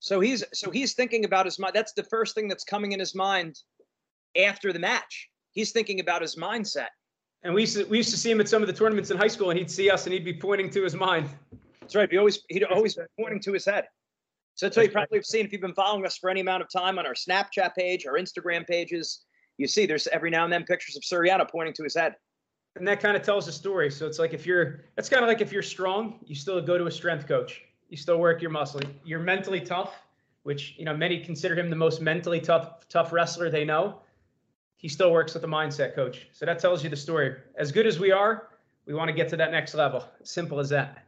So 0.00 0.18
he's 0.20 0.42
so 0.54 0.70
he's 0.70 0.94
thinking 0.94 1.26
about 1.26 1.44
his 1.44 1.58
mind. 1.58 1.74
That's 1.74 1.92
the 1.92 2.04
first 2.04 2.34
thing 2.34 2.48
that's 2.48 2.64
coming 2.64 2.92
in 2.92 2.98
his 2.98 3.14
mind 3.14 3.62
after 4.36 4.72
the 4.72 4.78
match. 4.78 5.28
He's 5.52 5.72
thinking 5.72 6.00
about 6.00 6.22
his 6.22 6.36
mindset. 6.36 6.88
And 7.42 7.54
we 7.54 7.62
used 7.62 7.76
to, 7.76 7.84
we 7.84 7.96
used 7.96 8.10
to 8.10 8.16
see 8.16 8.30
him 8.30 8.40
at 8.40 8.48
some 8.48 8.62
of 8.62 8.66
the 8.66 8.74
tournaments 8.74 9.10
in 9.10 9.16
high 9.16 9.28
school, 9.28 9.50
and 9.50 9.58
he'd 9.58 9.70
see 9.70 9.90
us, 9.90 10.04
and 10.04 10.12
he'd 10.12 10.24
be 10.24 10.34
pointing 10.34 10.68
to 10.70 10.82
his 10.82 10.94
mind. 10.94 11.28
That's 11.80 11.94
right. 11.94 12.10
He 12.10 12.18
always 12.18 12.42
he'd 12.48 12.64
always 12.64 12.94
be 12.94 13.02
pointing 13.18 13.40
to 13.40 13.52
his 13.52 13.64
head. 13.64 13.86
So 14.54 14.66
that's 14.66 14.76
what 14.76 14.86
you 14.86 14.92
probably 14.92 15.18
have 15.18 15.24
seen 15.24 15.46
if 15.46 15.52
you've 15.52 15.62
been 15.62 15.74
following 15.74 16.04
us 16.04 16.18
for 16.18 16.28
any 16.28 16.40
amount 16.40 16.62
of 16.62 16.68
time 16.70 16.98
on 16.98 17.06
our 17.06 17.14
Snapchat 17.14 17.74
page, 17.74 18.06
our 18.06 18.14
Instagram 18.14 18.66
pages. 18.66 19.24
You 19.56 19.66
see, 19.66 19.86
there's 19.86 20.06
every 20.08 20.30
now 20.30 20.44
and 20.44 20.52
then 20.52 20.64
pictures 20.64 20.96
of 20.96 21.02
Suriano 21.02 21.48
pointing 21.50 21.74
to 21.74 21.82
his 21.82 21.94
head. 21.94 22.14
and 22.76 22.86
that 22.86 23.00
kind 23.00 23.16
of 23.16 23.22
tells 23.22 23.48
a 23.48 23.52
story. 23.52 23.90
So 23.90 24.06
it's 24.06 24.18
like 24.18 24.34
if 24.34 24.44
you're, 24.46 24.84
that's 24.96 25.08
kind 25.08 25.22
of 25.22 25.28
like 25.28 25.40
if 25.40 25.52
you're 25.52 25.62
strong, 25.62 26.20
you 26.26 26.34
still 26.34 26.60
go 26.60 26.78
to 26.78 26.86
a 26.86 26.90
strength 26.90 27.26
coach. 27.26 27.62
You 27.88 27.96
still 27.96 28.18
work 28.18 28.40
your 28.40 28.50
muscle. 28.50 28.80
You're 29.04 29.20
mentally 29.20 29.60
tough, 29.60 29.94
which 30.42 30.74
you 30.78 30.84
know 30.84 30.96
many 30.96 31.20
consider 31.20 31.58
him 31.58 31.70
the 31.70 31.76
most 31.76 32.00
mentally 32.00 32.40
tough 32.40 32.88
tough 32.88 33.12
wrestler 33.12 33.50
they 33.50 33.64
know. 33.64 34.02
He 34.80 34.88
still 34.88 35.12
works 35.12 35.34
with 35.34 35.42
the 35.42 35.48
mindset 35.48 35.94
coach. 35.94 36.28
So 36.32 36.46
that 36.46 36.58
tells 36.58 36.82
you 36.82 36.88
the 36.88 36.96
story. 36.96 37.36
As 37.56 37.70
good 37.70 37.86
as 37.86 37.98
we 37.98 38.12
are, 38.12 38.48
we 38.86 38.94
want 38.94 39.08
to 39.08 39.12
get 39.12 39.28
to 39.28 39.36
that 39.36 39.50
next 39.50 39.74
level. 39.74 40.08
Simple 40.24 40.58
as 40.58 40.70
that. 40.70 41.04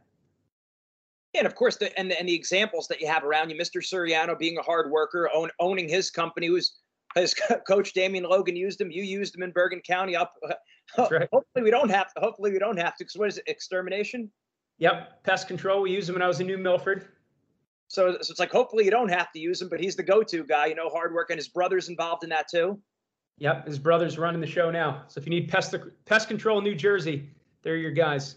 And 1.33 1.47
of 1.47 1.55
course, 1.55 1.77
the 1.77 1.97
and 1.97 2.11
the, 2.11 2.19
and 2.19 2.29
the 2.29 2.35
examples 2.35 2.87
that 2.89 3.01
you 3.01 3.07
have 3.07 3.23
around 3.23 3.49
you, 3.49 3.55
Mr. 3.55 3.81
Suriano 3.81 4.37
being 4.37 4.59
a 4.59 4.61
hard 4.61 4.91
worker, 4.91 5.27
own, 5.33 5.49
owning 5.59 5.89
his 5.89 6.11
company, 6.11 6.45
who's 6.45 6.75
his 7.15 7.33
coach 7.67 7.93
Damian 7.93 8.25
Logan 8.25 8.55
used 8.55 8.79
him. 8.79 8.91
You 8.91 9.01
used 9.01 9.35
him 9.35 9.41
in 9.41 9.49
Bergen 9.49 9.81
County. 9.81 10.15
Up, 10.15 10.35
That's 10.95 11.11
right. 11.11 11.27
hopefully 11.33 11.63
we 11.63 11.71
don't 11.71 11.89
have. 11.89 12.13
To, 12.13 12.21
Hopefully 12.21 12.51
we 12.51 12.59
don't 12.59 12.77
have 12.77 12.95
to. 12.97 13.03
Because 13.03 13.15
what 13.15 13.27
is 13.29 13.39
it? 13.39 13.45
Extermination. 13.47 14.29
Yep, 14.77 15.23
pest 15.23 15.47
control. 15.47 15.81
We 15.81 15.91
used 15.91 16.09
him 16.09 16.13
when 16.13 16.21
I 16.21 16.27
was 16.27 16.39
in 16.39 16.45
New 16.45 16.59
Milford. 16.59 17.07
So, 17.87 18.11
so 18.21 18.31
it's 18.31 18.39
like 18.39 18.51
hopefully 18.51 18.85
you 18.85 18.91
don't 18.91 19.09
have 19.09 19.31
to 19.31 19.39
use 19.39 19.59
him, 19.61 19.69
but 19.69 19.79
he's 19.79 19.95
the 19.95 20.03
go-to 20.03 20.43
guy. 20.43 20.67
You 20.67 20.75
know, 20.75 20.89
hard 20.89 21.11
work, 21.13 21.31
and 21.31 21.39
his 21.39 21.47
brother's 21.47 21.89
involved 21.89 22.23
in 22.23 22.29
that 22.29 22.47
too. 22.47 22.79
Yep, 23.39 23.67
his 23.67 23.79
brother's 23.79 24.17
running 24.17 24.41
the 24.41 24.47
show 24.47 24.69
now. 24.71 25.03
So 25.07 25.19
if 25.19 25.25
you 25.25 25.31
need 25.31 25.49
pest 25.49 25.75
pest 26.05 26.27
control 26.27 26.59
in 26.59 26.63
New 26.63 26.75
Jersey, 26.75 27.29
they're 27.61 27.77
your 27.77 27.91
guys. 27.91 28.35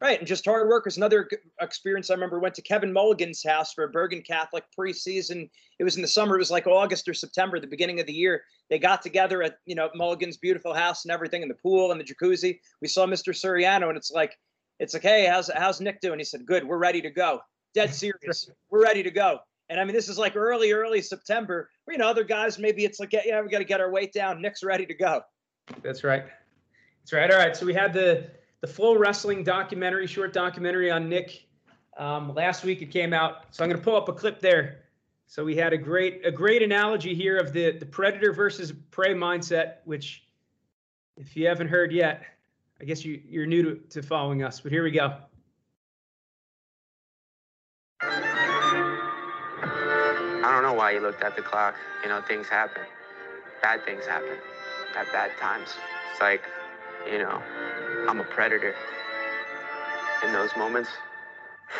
Right, 0.00 0.18
and 0.18 0.28
just 0.28 0.44
hard 0.44 0.68
work 0.68 0.86
is 0.86 0.96
another 0.96 1.28
experience. 1.62 2.10
I 2.10 2.14
remember 2.14 2.38
went 2.38 2.54
to 2.56 2.62
Kevin 2.62 2.92
Mulligan's 2.92 3.42
house 3.42 3.72
for 3.72 3.84
a 3.84 3.88
Bergen 3.88 4.20
Catholic 4.20 4.64
preseason. 4.78 5.48
It 5.78 5.84
was 5.84 5.96
in 5.96 6.02
the 6.02 6.08
summer. 6.08 6.34
It 6.34 6.40
was 6.40 6.50
like 6.50 6.66
August 6.66 7.08
or 7.08 7.14
September, 7.14 7.58
the 7.58 7.66
beginning 7.66 8.00
of 8.00 8.06
the 8.06 8.12
year. 8.12 8.42
They 8.68 8.78
got 8.78 9.02
together 9.02 9.42
at 9.42 9.58
you 9.66 9.74
know 9.74 9.88
Mulligan's 9.94 10.36
beautiful 10.36 10.74
house 10.74 11.04
and 11.04 11.12
everything, 11.12 11.42
in 11.42 11.48
the 11.48 11.54
pool 11.54 11.90
and 11.90 12.00
the 12.00 12.04
jacuzzi. 12.04 12.60
We 12.82 12.88
saw 12.88 13.06
Mr. 13.06 13.32
Suriano, 13.32 13.88
and 13.88 13.96
it's 13.96 14.10
like, 14.10 14.38
it's 14.78 14.94
like, 14.94 15.02
hey, 15.02 15.26
how's 15.26 15.50
how's 15.54 15.80
Nick 15.80 16.00
doing? 16.00 16.18
He 16.18 16.24
said, 16.24 16.44
good. 16.44 16.66
We're 16.66 16.78
ready 16.78 17.00
to 17.00 17.10
go. 17.10 17.40
Dead 17.72 17.94
serious. 17.94 18.50
We're 18.70 18.82
ready 18.82 19.02
to 19.02 19.10
go. 19.10 19.40
And 19.68 19.80
I 19.80 19.84
mean, 19.84 19.94
this 19.94 20.08
is 20.08 20.18
like 20.18 20.36
early, 20.36 20.72
early 20.72 21.00
September. 21.00 21.70
You 21.88 21.98
know, 21.98 22.08
other 22.08 22.24
guys 22.24 22.58
maybe 22.58 22.84
it's 22.84 23.00
like, 23.00 23.12
yeah, 23.12 23.40
we 23.40 23.48
got 23.48 23.58
to 23.58 23.64
get 23.64 23.80
our 23.80 23.90
weight 23.90 24.12
down. 24.12 24.42
Nick's 24.42 24.62
ready 24.62 24.86
to 24.86 24.94
go. 24.94 25.22
That's 25.82 26.04
right. 26.04 26.24
That's 27.02 27.12
right. 27.12 27.30
All 27.30 27.38
right. 27.38 27.56
So 27.56 27.66
we 27.66 27.74
had 27.74 27.92
the 27.92 28.30
the 28.60 28.66
FloWrestling 28.66 29.44
documentary, 29.44 30.06
short 30.06 30.32
documentary 30.32 30.90
on 30.90 31.08
Nick. 31.08 31.46
Um, 31.98 32.34
last 32.34 32.64
week 32.64 32.80
it 32.80 32.90
came 32.90 33.12
out. 33.12 33.44
So 33.50 33.62
I'm 33.62 33.68
going 33.68 33.78
to 33.78 33.84
pull 33.84 33.96
up 33.96 34.08
a 34.08 34.12
clip 34.12 34.40
there. 34.40 34.84
So 35.26 35.44
we 35.44 35.56
had 35.56 35.72
a 35.72 35.78
great 35.78 36.24
a 36.24 36.30
great 36.30 36.62
analogy 36.62 37.14
here 37.14 37.36
of 37.38 37.52
the 37.52 37.72
the 37.72 37.86
predator 37.86 38.32
versus 38.32 38.72
prey 38.90 39.14
mindset, 39.14 39.76
which 39.84 40.26
if 41.16 41.36
you 41.36 41.46
haven't 41.46 41.68
heard 41.68 41.92
yet, 41.92 42.24
I 42.80 42.84
guess 42.84 43.04
you 43.04 43.20
you're 43.26 43.46
new 43.46 43.62
to, 43.62 43.74
to 43.90 44.02
following 44.02 44.42
us. 44.42 44.60
But 44.60 44.72
here 44.72 44.84
we 44.84 44.90
go. 44.90 45.16
Know 50.74 50.80
why 50.80 50.90
you 50.90 51.00
looked 51.00 51.22
at 51.22 51.36
the 51.36 51.42
clock. 51.42 51.76
You 52.02 52.08
know, 52.08 52.20
things 52.22 52.48
happen. 52.48 52.82
Bad 53.62 53.84
things 53.84 54.06
happen 54.06 54.36
at 54.96 55.10
bad 55.12 55.30
times. 55.40 55.70
It's 56.12 56.20
like, 56.20 56.42
you 57.10 57.18
know, 57.18 57.40
I'm 58.08 58.20
a 58.20 58.24
predator 58.24 58.74
in 60.24 60.32
those 60.32 60.50
moments. 60.56 60.90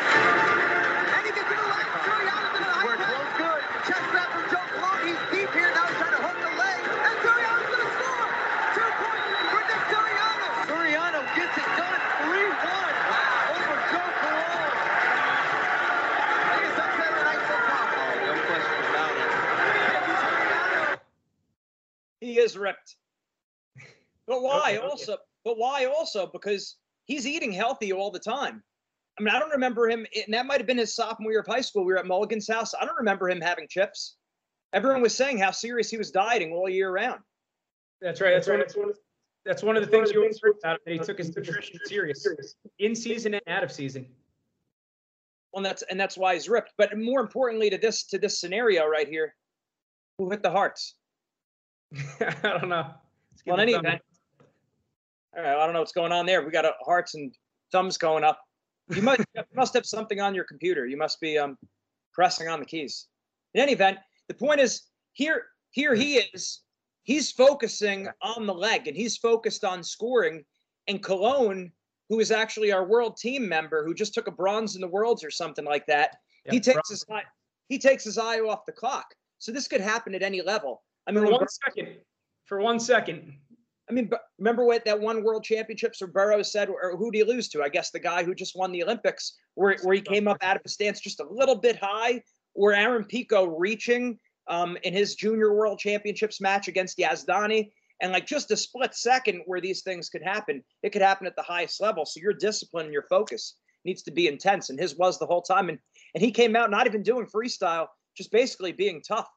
And 0.00 1.26
he 1.26 1.32
gets 1.32 1.48
to 1.48 1.54
the 1.54 1.68
leg. 1.74 1.86
Suriano's 2.06 2.50
gonna 2.54 2.70
high 2.70 2.96
press. 2.96 3.38
good. 3.38 3.62
Chest 3.86 4.04
grab 4.10 4.28
from 4.30 4.44
Joe 4.50 4.66
Colon. 4.78 5.00
He's 5.06 5.22
deep 5.34 5.50
here 5.54 5.70
now. 5.74 5.86
He's 5.86 5.98
trying 5.98 6.14
to 6.14 6.22
hook 6.22 6.38
the 6.38 6.52
leg. 6.54 6.78
And 6.86 7.16
Suriano's 7.22 7.66
gonna 7.74 7.90
score. 7.98 8.30
Two 8.74 8.90
points 9.02 9.26
for 9.50 9.62
Nick 9.70 9.82
Suriano. 9.90 10.48
Suriano 10.70 11.20
gets 11.34 11.56
it 11.58 11.70
done. 11.78 12.00
3-1 12.30 12.94
over 13.54 13.76
Joe 13.90 14.10
Colon. 14.22 14.70
Biggest 16.54 16.78
upset 16.78 17.10
of 17.10 17.16
the 17.18 17.24
night 17.24 17.42
so 17.48 17.56
far. 17.68 17.82
No 18.24 18.34
question 18.48 18.78
about 18.90 19.14
it. 19.14 19.30
He 22.20 22.38
is 22.38 22.56
ripped. 22.56 22.96
But 24.26 24.40
why 24.64 24.76
also? 24.78 25.16
But 25.44 25.58
why 25.58 25.84
also? 25.86 26.26
Because 26.26 26.76
he's 27.04 27.26
eating 27.26 27.52
healthy 27.52 27.92
all 27.92 28.10
the 28.10 28.18
time. 28.18 28.62
I 29.18 29.22
mean, 29.22 29.34
I 29.34 29.38
don't 29.38 29.50
remember 29.50 29.88
him, 29.88 30.06
and 30.26 30.34
that 30.34 30.46
might 30.46 30.58
have 30.58 30.66
been 30.66 30.78
his 30.78 30.94
sophomore 30.94 31.30
year 31.30 31.40
of 31.40 31.46
high 31.46 31.60
school. 31.60 31.84
We 31.84 31.92
were 31.92 31.98
at 31.98 32.06
Mulligan's 32.06 32.48
house. 32.48 32.74
I 32.80 32.84
don't 32.84 32.96
remember 32.96 33.28
him 33.28 33.40
having 33.40 33.68
chips. 33.68 34.16
Everyone 34.72 35.02
was 35.02 35.14
saying 35.14 35.38
how 35.38 35.52
serious 35.52 35.88
he 35.88 35.96
was 35.96 36.10
dieting 36.10 36.52
all 36.52 36.68
year 36.68 36.90
round. 36.90 37.20
That's 38.00 38.20
right. 38.20 38.32
That's 38.32 38.48
one. 38.48 38.60
Of, 38.60 38.98
that's 39.44 39.62
one 39.62 39.76
of 39.76 39.84
the 39.84 39.88
things 39.88 40.10
you 40.10 40.20
always 40.20 40.40
heard 40.42 40.54
about. 40.62 40.80
That 40.84 40.92
he 40.92 40.98
took 40.98 41.18
his 41.18 41.34
nutrition 41.36 41.78
serious, 41.84 42.26
in 42.80 42.94
season 42.96 43.34
and 43.34 43.42
out 43.46 43.62
of 43.62 43.70
season. 43.70 44.06
Well, 45.52 45.58
and 45.58 45.66
that's 45.66 45.82
and 45.82 46.00
that's 46.00 46.18
why 46.18 46.34
he's 46.34 46.48
ripped. 46.48 46.72
But 46.76 46.98
more 46.98 47.20
importantly 47.20 47.70
to 47.70 47.78
this 47.78 48.04
to 48.04 48.18
this 48.18 48.40
scenario 48.40 48.86
right 48.86 49.08
here, 49.08 49.36
who 50.18 50.28
hit 50.30 50.42
the 50.42 50.50
hearts? 50.50 50.94
I 52.20 52.34
don't 52.42 52.68
know. 52.68 52.86
Well, 53.46 53.56
in 53.56 53.60
any 53.60 53.74
event, 53.74 54.02
all 55.36 55.42
right, 55.42 55.56
I 55.56 55.64
don't 55.64 55.72
know 55.72 55.80
what's 55.80 55.92
going 55.92 56.12
on 56.12 56.26
there. 56.26 56.44
We 56.44 56.50
got 56.50 56.64
a 56.64 56.72
hearts 56.84 57.14
and 57.14 57.34
thumbs 57.72 57.98
going 57.98 58.24
up. 58.24 58.40
You 58.94 59.02
must 59.02 59.22
must 59.54 59.74
have 59.74 59.86
something 59.86 60.20
on 60.20 60.34
your 60.34 60.44
computer. 60.44 60.86
You 60.86 60.96
must 60.96 61.20
be 61.20 61.38
um 61.38 61.56
pressing 62.12 62.48
on 62.48 62.60
the 62.60 62.66
keys. 62.66 63.06
In 63.54 63.60
any 63.60 63.72
event, 63.72 63.98
the 64.28 64.34
point 64.34 64.60
is 64.60 64.82
here 65.12 65.46
here 65.70 65.94
he 65.94 66.16
is. 66.16 66.62
He's 67.02 67.30
focusing 67.30 68.08
on 68.22 68.46
the 68.46 68.54
leg 68.54 68.88
and 68.88 68.96
he's 68.96 69.16
focused 69.16 69.64
on 69.64 69.82
scoring. 69.82 70.44
And 70.86 71.02
Colon, 71.02 71.72
who 72.08 72.20
is 72.20 72.30
actually 72.30 72.72
our 72.72 72.86
world 72.86 73.16
team 73.16 73.48
member, 73.48 73.84
who 73.84 73.94
just 73.94 74.14
took 74.14 74.26
a 74.26 74.30
bronze 74.30 74.74
in 74.74 74.80
the 74.80 74.88
worlds 74.88 75.22
or 75.22 75.30
something 75.30 75.64
like 75.64 75.86
that, 75.86 76.16
he 76.50 76.60
takes 76.60 76.88
his 76.90 77.04
eye 77.10 77.22
he 77.68 77.78
takes 77.78 78.04
his 78.04 78.18
eye 78.18 78.40
off 78.40 78.66
the 78.66 78.72
clock. 78.72 79.14
So 79.38 79.52
this 79.52 79.68
could 79.68 79.80
happen 79.80 80.14
at 80.14 80.22
any 80.22 80.42
level. 80.42 80.82
I 81.06 81.12
mean, 81.12 81.24
For 81.24 81.32
one 81.32 81.48
second. 81.48 81.88
For 82.44 82.60
one 82.60 82.80
second. 82.80 83.38
I 83.88 83.92
mean, 83.92 84.06
but 84.06 84.22
remember 84.38 84.64
what 84.64 84.84
that 84.86 84.98
one 84.98 85.22
World 85.22 85.44
Championships 85.44 86.00
where 86.00 86.08
Burroughs 86.08 86.50
said, 86.50 86.68
or 86.68 86.96
who 86.96 87.12
do 87.12 87.18
you 87.18 87.26
lose 87.26 87.48
to? 87.50 87.62
I 87.62 87.68
guess 87.68 87.90
the 87.90 88.00
guy 88.00 88.24
who 88.24 88.34
just 88.34 88.56
won 88.56 88.72
the 88.72 88.82
Olympics, 88.82 89.36
where 89.54 89.76
where 89.82 89.94
he 89.94 90.00
came 90.00 90.26
up 90.26 90.38
out 90.40 90.56
of 90.56 90.62
his 90.62 90.72
stance 90.72 91.00
just 91.00 91.20
a 91.20 91.26
little 91.30 91.56
bit 91.56 91.76
high, 91.76 92.22
or 92.54 92.72
Aaron 92.72 93.04
Pico 93.04 93.44
reaching 93.44 94.18
um, 94.48 94.78
in 94.84 94.94
his 94.94 95.14
Junior 95.14 95.54
World 95.54 95.78
Championships 95.78 96.40
match 96.40 96.68
against 96.68 96.98
Yazdani, 96.98 97.70
And 98.00 98.12
like 98.12 98.26
just 98.26 98.50
a 98.50 98.56
split 98.56 98.94
second 98.94 99.42
where 99.46 99.60
these 99.60 99.82
things 99.82 100.08
could 100.08 100.22
happen, 100.22 100.62
it 100.82 100.90
could 100.90 101.02
happen 101.02 101.26
at 101.26 101.36
the 101.36 101.42
highest 101.42 101.80
level. 101.80 102.04
So 102.04 102.20
your 102.20 102.32
discipline 102.32 102.86
and 102.86 102.92
your 102.92 103.06
focus 103.08 103.54
needs 103.84 104.02
to 104.02 104.10
be 104.10 104.28
intense. 104.28 104.70
And 104.70 104.78
his 104.78 104.96
was 104.96 105.18
the 105.18 105.26
whole 105.26 105.42
time. 105.42 105.68
And 105.68 105.78
and 106.14 106.22
he 106.22 106.30
came 106.30 106.56
out 106.56 106.70
not 106.70 106.86
even 106.86 107.02
doing 107.02 107.26
freestyle, 107.26 107.86
just 108.16 108.30
basically 108.30 108.72
being 108.72 109.02
tough. 109.02 109.28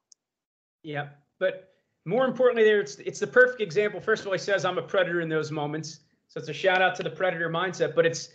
Yeah. 0.83 1.09
But 1.39 1.69
more 2.07 2.25
importantly, 2.25 2.63
there 2.63 2.79
it's 2.79 2.95
it's 2.99 3.19
the 3.19 3.27
perfect 3.27 3.61
example. 3.61 3.99
First 3.99 4.21
of 4.21 4.27
all, 4.27 4.33
he 4.33 4.39
says 4.39 4.63
I'm 4.63 4.77
a 4.77 4.81
predator 4.81 5.19
in 5.19 5.27
those 5.27 5.51
moments. 5.51 5.99
So 6.29 6.39
it's 6.39 6.47
a 6.47 6.53
shout 6.53 6.81
out 6.81 6.95
to 6.95 7.03
the 7.03 7.09
predator 7.09 7.49
mindset, 7.49 7.95
but 7.95 8.05
it's 8.05 8.29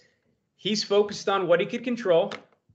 he's 0.57 0.85
focused 0.85 1.29
on 1.29 1.47
what 1.47 1.59
he 1.59 1.65
could 1.65 1.83
control. 1.83 2.33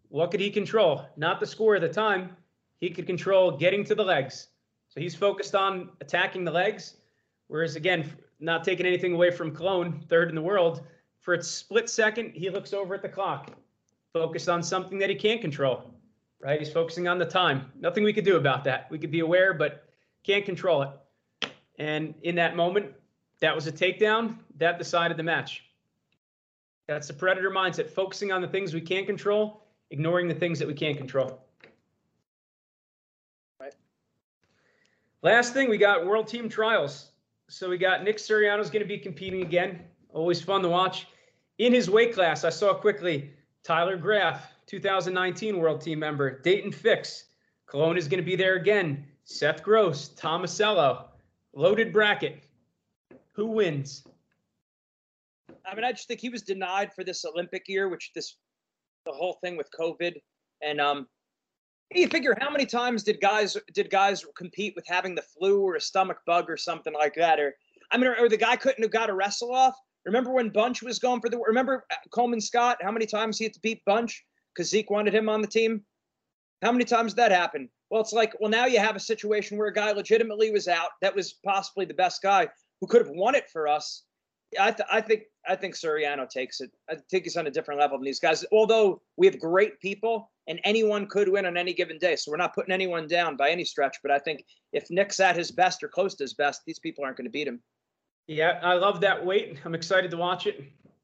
What 0.09 0.31
could 0.31 0.39
he 0.39 0.49
control? 0.49 1.05
Not 1.15 1.39
the 1.39 1.45
score 1.45 1.75
at 1.75 1.81
the 1.81 1.89
time. 1.89 2.35
He 2.79 2.89
could 2.89 3.05
control 3.05 3.51
getting 3.51 3.83
to 3.85 3.93
the 3.93 4.03
legs. 4.03 4.47
So 4.89 4.99
he's 4.99 5.13
focused 5.13 5.53
on 5.53 5.89
attacking 6.01 6.43
the 6.45 6.51
legs. 6.51 6.95
Whereas 7.47 7.75
again, 7.75 8.11
not 8.39 8.63
taking 8.63 8.87
anything 8.87 9.13
away 9.13 9.29
from 9.29 9.51
Colon, 9.51 10.01
third 10.09 10.29
in 10.29 10.35
the 10.35 10.41
world, 10.41 10.81
for 11.19 11.35
a 11.35 11.43
split 11.43 11.89
second, 11.91 12.31
he 12.33 12.49
looks 12.49 12.73
over 12.73 12.95
at 12.95 13.03
the 13.03 13.09
clock, 13.09 13.51
focused 14.13 14.49
on 14.49 14.63
something 14.63 14.97
that 14.97 15.09
he 15.09 15.15
can't 15.15 15.41
control. 15.41 15.93
Right? 16.39 16.59
He's 16.59 16.71
focusing 16.71 17.07
on 17.07 17.19
the 17.19 17.25
time. 17.25 17.71
Nothing 17.79 18.03
we 18.03 18.13
could 18.13 18.25
do 18.25 18.37
about 18.37 18.63
that. 18.63 18.89
We 18.89 18.97
could 18.97 19.11
be 19.11 19.19
aware, 19.19 19.53
but 19.53 19.86
can't 20.27 20.45
control 20.45 20.81
it. 20.83 20.89
And 21.79 22.13
in 22.21 22.35
that 22.35 22.55
moment, 22.55 22.87
that 23.39 23.55
was 23.55 23.65
a 23.65 23.71
takedown. 23.71 24.37
That 24.57 24.77
decided 24.77 25.15
the 25.15 25.23
match. 25.23 25.63
That's 26.87 27.07
the 27.07 27.13
predator 27.13 27.49
mindset, 27.49 27.89
focusing 27.89 28.31
on 28.31 28.41
the 28.41 28.47
things 28.47 28.73
we 28.73 28.81
can't 28.81 29.05
control, 29.05 29.63
ignoring 29.89 30.27
the 30.27 30.33
things 30.33 30.59
that 30.59 30.67
we 30.67 30.73
can't 30.73 30.97
control. 30.97 31.39
Right. 33.59 33.73
Last 35.21 35.53
thing, 35.53 35.69
we 35.69 35.77
got 35.77 36.05
World 36.05 36.27
Team 36.27 36.49
Trials. 36.49 37.11
So 37.49 37.69
we 37.69 37.77
got 37.77 38.03
Nick 38.03 38.17
Suriano's 38.17 38.69
going 38.69 38.83
to 38.83 38.87
be 38.87 38.97
competing 38.97 39.41
again. 39.41 39.79
Always 40.13 40.41
fun 40.41 40.61
to 40.63 40.69
watch. 40.69 41.07
In 41.57 41.73
his 41.73 41.89
weight 41.89 42.13
class, 42.13 42.43
I 42.43 42.49
saw 42.49 42.73
quickly 42.73 43.31
Tyler 43.63 43.95
Graff, 43.97 44.51
2019 44.65 45.57
World 45.57 45.81
Team 45.81 45.99
member. 45.99 46.41
Daton 46.41 46.73
Fix. 46.73 47.25
Colon 47.65 47.97
is 47.97 48.07
going 48.07 48.21
to 48.21 48.25
be 48.25 48.35
there 48.35 48.55
again. 48.55 49.05
Seth 49.27 49.61
Gross, 49.61 50.09
Tomasello. 50.09 51.03
Loaded 51.53 51.91
bracket. 51.91 52.43
Who 53.33 53.47
wins? 53.47 54.05
I 55.65 55.75
mean, 55.75 55.83
I 55.83 55.91
just 55.91 56.07
think 56.07 56.21
he 56.21 56.29
was 56.29 56.41
denied 56.41 56.93
for 56.93 57.03
this 57.03 57.25
Olympic 57.25 57.67
year, 57.67 57.89
which 57.89 58.11
this 58.15 58.37
the 59.05 59.11
whole 59.11 59.37
thing 59.43 59.57
with 59.57 59.67
COVID. 59.77 60.15
And 60.63 60.79
um 60.79 61.07
you 61.93 62.07
figure 62.07 62.37
how 62.39 62.49
many 62.49 62.65
times 62.65 63.03
did 63.03 63.19
guys 63.19 63.57
did 63.73 63.89
guys 63.89 64.25
compete 64.35 64.73
with 64.75 64.87
having 64.87 65.13
the 65.13 65.21
flu 65.21 65.61
or 65.61 65.75
a 65.75 65.81
stomach 65.81 66.19
bug 66.25 66.49
or 66.49 66.55
something 66.55 66.93
like 66.93 67.15
that? 67.15 67.37
Or 67.39 67.53
I 67.91 67.97
mean, 67.97 68.07
or, 68.07 68.15
or 68.15 68.29
the 68.29 68.37
guy 68.37 68.55
couldn't 68.55 68.83
have 68.83 68.91
got 68.91 69.09
a 69.09 69.13
wrestle 69.13 69.53
off. 69.53 69.75
Remember 70.05 70.31
when 70.31 70.49
Bunch 70.49 70.81
was 70.81 70.99
going 70.99 71.19
for 71.19 71.29
the 71.29 71.37
remember 71.37 71.85
uh, 71.91 71.95
Coleman 72.11 72.39
Scott? 72.39 72.77
How 72.81 72.91
many 72.91 73.05
times 73.05 73.37
he 73.37 73.43
had 73.43 73.53
to 73.53 73.59
beat 73.59 73.83
Bunch 73.85 74.25
because 74.53 74.69
Zeke 74.69 74.89
wanted 74.89 75.13
him 75.13 75.27
on 75.27 75.41
the 75.41 75.47
team? 75.47 75.83
How 76.61 76.71
many 76.71 76.85
times 76.85 77.13
did 77.13 77.17
that 77.17 77.31
happen? 77.31 77.69
Well, 77.89 78.01
it's 78.01 78.13
like, 78.13 78.33
well, 78.39 78.49
now 78.49 78.65
you 78.65 78.79
have 78.79 78.95
a 78.95 78.99
situation 78.99 79.57
where 79.57 79.67
a 79.67 79.73
guy 79.73 79.91
legitimately 79.91 80.51
was 80.51 80.67
out 80.67 80.89
that 81.01 81.15
was 81.15 81.33
possibly 81.45 81.85
the 81.85 81.93
best 81.93 82.21
guy 82.21 82.49
who 82.81 82.87
could 82.87 83.05
have 83.05 83.15
won 83.15 83.35
it 83.35 83.49
for 83.49 83.67
us. 83.67 84.03
I, 84.59 84.71
th- 84.71 84.87
I 84.91 85.01
think 85.01 85.23
I 85.47 85.55
think 85.55 85.75
Suriano 85.75 86.29
takes 86.29 86.61
it. 86.61 86.71
I 86.89 86.95
think 87.09 87.25
he's 87.25 87.35
on 87.35 87.47
a 87.47 87.51
different 87.51 87.79
level 87.79 87.97
than 87.97 88.05
these 88.05 88.19
guys. 88.19 88.45
Although 88.51 89.01
we 89.17 89.25
have 89.25 89.39
great 89.39 89.79
people 89.81 90.31
and 90.47 90.59
anyone 90.63 91.05
could 91.07 91.27
win 91.27 91.45
on 91.45 91.57
any 91.57 91.73
given 91.73 91.97
day, 91.97 92.15
so 92.15 92.31
we're 92.31 92.37
not 92.37 92.55
putting 92.55 92.73
anyone 92.73 93.07
down 93.07 93.35
by 93.35 93.49
any 93.49 93.65
stretch. 93.65 93.97
But 94.01 94.11
I 94.11 94.19
think 94.19 94.45
if 94.71 94.89
Nick's 94.89 95.19
at 95.19 95.35
his 95.35 95.51
best 95.51 95.83
or 95.83 95.89
close 95.89 96.15
to 96.15 96.23
his 96.23 96.33
best, 96.33 96.61
these 96.65 96.79
people 96.79 97.03
aren't 97.03 97.17
going 97.17 97.25
to 97.25 97.31
beat 97.31 97.47
him. 97.47 97.61
Yeah, 98.27 98.59
I 98.61 98.73
love 98.73 99.01
that 99.01 99.25
weight. 99.25 99.59
I'm 99.65 99.75
excited 99.75 100.11
to 100.11 100.17
watch 100.17 100.47
it. 100.47 100.63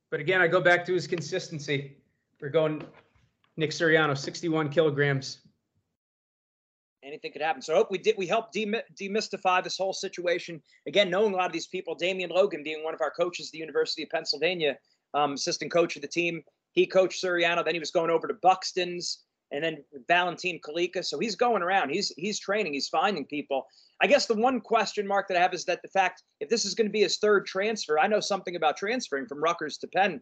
But 0.09 0.19
again, 0.19 0.41
I 0.41 0.47
go 0.47 0.61
back 0.61 0.85
to 0.85 0.93
his 0.93 1.07
consistency. 1.07 1.97
We're 2.39 2.49
going 2.49 2.83
Nick 3.57 3.71
Suriano, 3.71 4.17
61 4.17 4.69
kilograms. 4.69 5.39
Anything 7.05 7.33
could 7.33 7.41
happen. 7.41 7.61
So 7.61 7.73
I 7.73 7.77
hope 7.77 7.91
we 7.91 7.97
did. 7.97 8.15
We 8.17 8.27
helped 8.27 8.53
demy- 8.53 8.81
demystify 8.99 9.63
this 9.63 9.77
whole 9.77 9.93
situation. 9.93 10.61
Again, 10.87 11.09
knowing 11.09 11.33
a 11.33 11.35
lot 11.35 11.47
of 11.47 11.51
these 11.51 11.67
people, 11.67 11.95
Damian 11.95 12.29
Logan 12.29 12.63
being 12.63 12.83
one 12.83 12.93
of 12.93 13.01
our 13.01 13.11
coaches 13.11 13.47
at 13.47 13.51
the 13.51 13.57
University 13.57 14.03
of 14.03 14.09
Pennsylvania, 14.09 14.77
um, 15.13 15.33
assistant 15.33 15.71
coach 15.71 15.95
of 15.95 16.01
the 16.01 16.07
team. 16.07 16.41
He 16.71 16.87
coached 16.87 17.21
Suriano. 17.21 17.63
Then 17.63 17.75
he 17.75 17.79
was 17.79 17.91
going 17.91 18.09
over 18.09 18.27
to 18.27 18.33
Buxton's, 18.35 19.23
and 19.51 19.63
then 19.63 19.83
Valentin 20.07 20.59
Kalika. 20.65 21.05
So 21.05 21.19
he's 21.19 21.35
going 21.35 21.61
around. 21.61 21.89
He's 21.89 22.09
he's 22.17 22.39
training. 22.39 22.73
He's 22.73 22.89
finding 22.89 23.25
people. 23.25 23.67
I 24.01 24.07
guess 24.07 24.25
the 24.25 24.35
one 24.35 24.59
question 24.59 25.07
mark 25.07 25.27
that 25.27 25.37
I 25.37 25.41
have 25.41 25.53
is 25.53 25.65
that 25.65 25.81
the 25.81 25.89
fact 25.89 26.23
if 26.39 26.49
this 26.49 26.65
is 26.65 26.73
going 26.73 26.87
to 26.87 26.91
be 26.91 27.01
his 27.01 27.17
third 27.17 27.45
transfer, 27.45 27.99
I 27.99 28.07
know 28.07 28.19
something 28.19 28.55
about 28.55 28.77
transferring 28.77 29.27
from 29.27 29.43
Rutgers 29.43 29.77
to 29.79 29.87
Penn. 29.87 30.21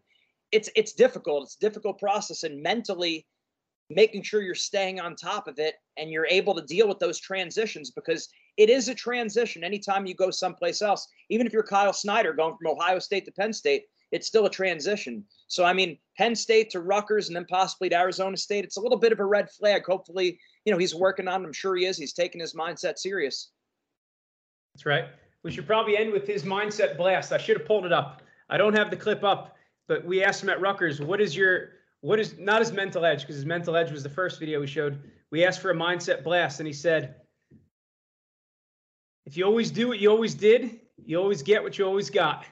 It's 0.51 0.69
it's 0.75 0.93
difficult. 0.93 1.43
It's 1.43 1.55
a 1.55 1.59
difficult 1.59 1.99
process, 1.99 2.43
and 2.43 2.61
mentally 2.61 3.25
making 3.95 4.23
sure 4.23 4.41
you're 4.41 4.55
staying 4.55 4.99
on 4.99 5.15
top 5.15 5.47
of 5.47 5.59
it 5.59 5.75
and 5.97 6.09
you're 6.09 6.27
able 6.27 6.53
to 6.55 6.61
deal 6.61 6.87
with 6.87 6.99
those 6.99 7.19
transitions 7.19 7.91
because 7.91 8.29
it 8.57 8.69
is 8.69 8.89
a 8.89 8.95
transition 8.95 9.63
anytime 9.63 10.05
you 10.05 10.13
go 10.13 10.29
someplace 10.29 10.81
else. 10.81 11.07
Even 11.29 11.47
if 11.47 11.53
you're 11.53 11.63
Kyle 11.63 11.93
Snyder 11.93 12.33
going 12.33 12.55
from 12.57 12.71
Ohio 12.71 12.99
State 12.99 13.25
to 13.25 13.31
Penn 13.31 13.53
State, 13.53 13.85
it's 14.11 14.27
still 14.27 14.45
a 14.45 14.49
transition. 14.49 15.23
So, 15.47 15.63
I 15.63 15.73
mean, 15.73 15.97
Penn 16.17 16.35
State 16.35 16.69
to 16.71 16.81
Rutgers 16.81 17.27
and 17.27 17.35
then 17.35 17.45
possibly 17.45 17.89
to 17.89 17.97
Arizona 17.97 18.35
State, 18.35 18.65
it's 18.65 18.77
a 18.77 18.81
little 18.81 18.99
bit 18.99 19.13
of 19.13 19.19
a 19.19 19.25
red 19.25 19.49
flag. 19.49 19.85
Hopefully, 19.85 20.39
you 20.65 20.71
know, 20.71 20.77
he's 20.77 20.93
working 20.93 21.27
on 21.27 21.43
it. 21.43 21.45
I'm 21.45 21.53
sure 21.53 21.75
he 21.75 21.85
is. 21.85 21.97
He's 21.97 22.13
taking 22.13 22.41
his 22.41 22.53
mindset 22.53 22.97
serious. 22.97 23.51
That's 24.73 24.85
right. 24.85 25.05
We 25.43 25.51
should 25.51 25.65
probably 25.65 25.97
end 25.97 26.11
with 26.11 26.27
his 26.27 26.43
mindset 26.43 26.97
blast. 26.97 27.31
I 27.31 27.37
should 27.37 27.57
have 27.57 27.65
pulled 27.65 27.85
it 27.85 27.93
up. 27.93 28.21
I 28.49 28.57
don't 28.57 28.77
have 28.77 28.91
the 28.91 28.97
clip 28.97 29.23
up, 29.23 29.55
but 29.87 30.05
we 30.05 30.23
asked 30.23 30.43
him 30.43 30.49
at 30.49 30.61
Rutgers, 30.61 31.01
what 31.01 31.21
is 31.21 31.35
your 31.35 31.69
what 32.01 32.19
is 32.19 32.37
not 32.37 32.59
his 32.59 32.71
mental 32.71 33.05
edge 33.05 33.21
because 33.21 33.35
his 33.35 33.45
mental 33.45 33.75
edge 33.75 33.91
was 33.91 34.03
the 34.03 34.09
first 34.09 34.39
video 34.39 34.59
we 34.59 34.67
showed. 34.67 35.01
We 35.31 35.45
asked 35.45 35.61
for 35.61 35.71
a 35.71 35.75
mindset 35.75 36.23
blast 36.23 36.59
and 36.59 36.67
he 36.67 36.73
said 36.73 37.15
if 39.25 39.37
you 39.37 39.45
always 39.45 39.71
do 39.71 39.87
what 39.87 39.99
you 39.99 40.09
always 40.09 40.33
did 40.33 40.81
you 41.05 41.17
always 41.17 41.41
get 41.41 41.63
what 41.63 41.77
you 41.77 41.85
always 41.85 42.09
got. 42.09 42.45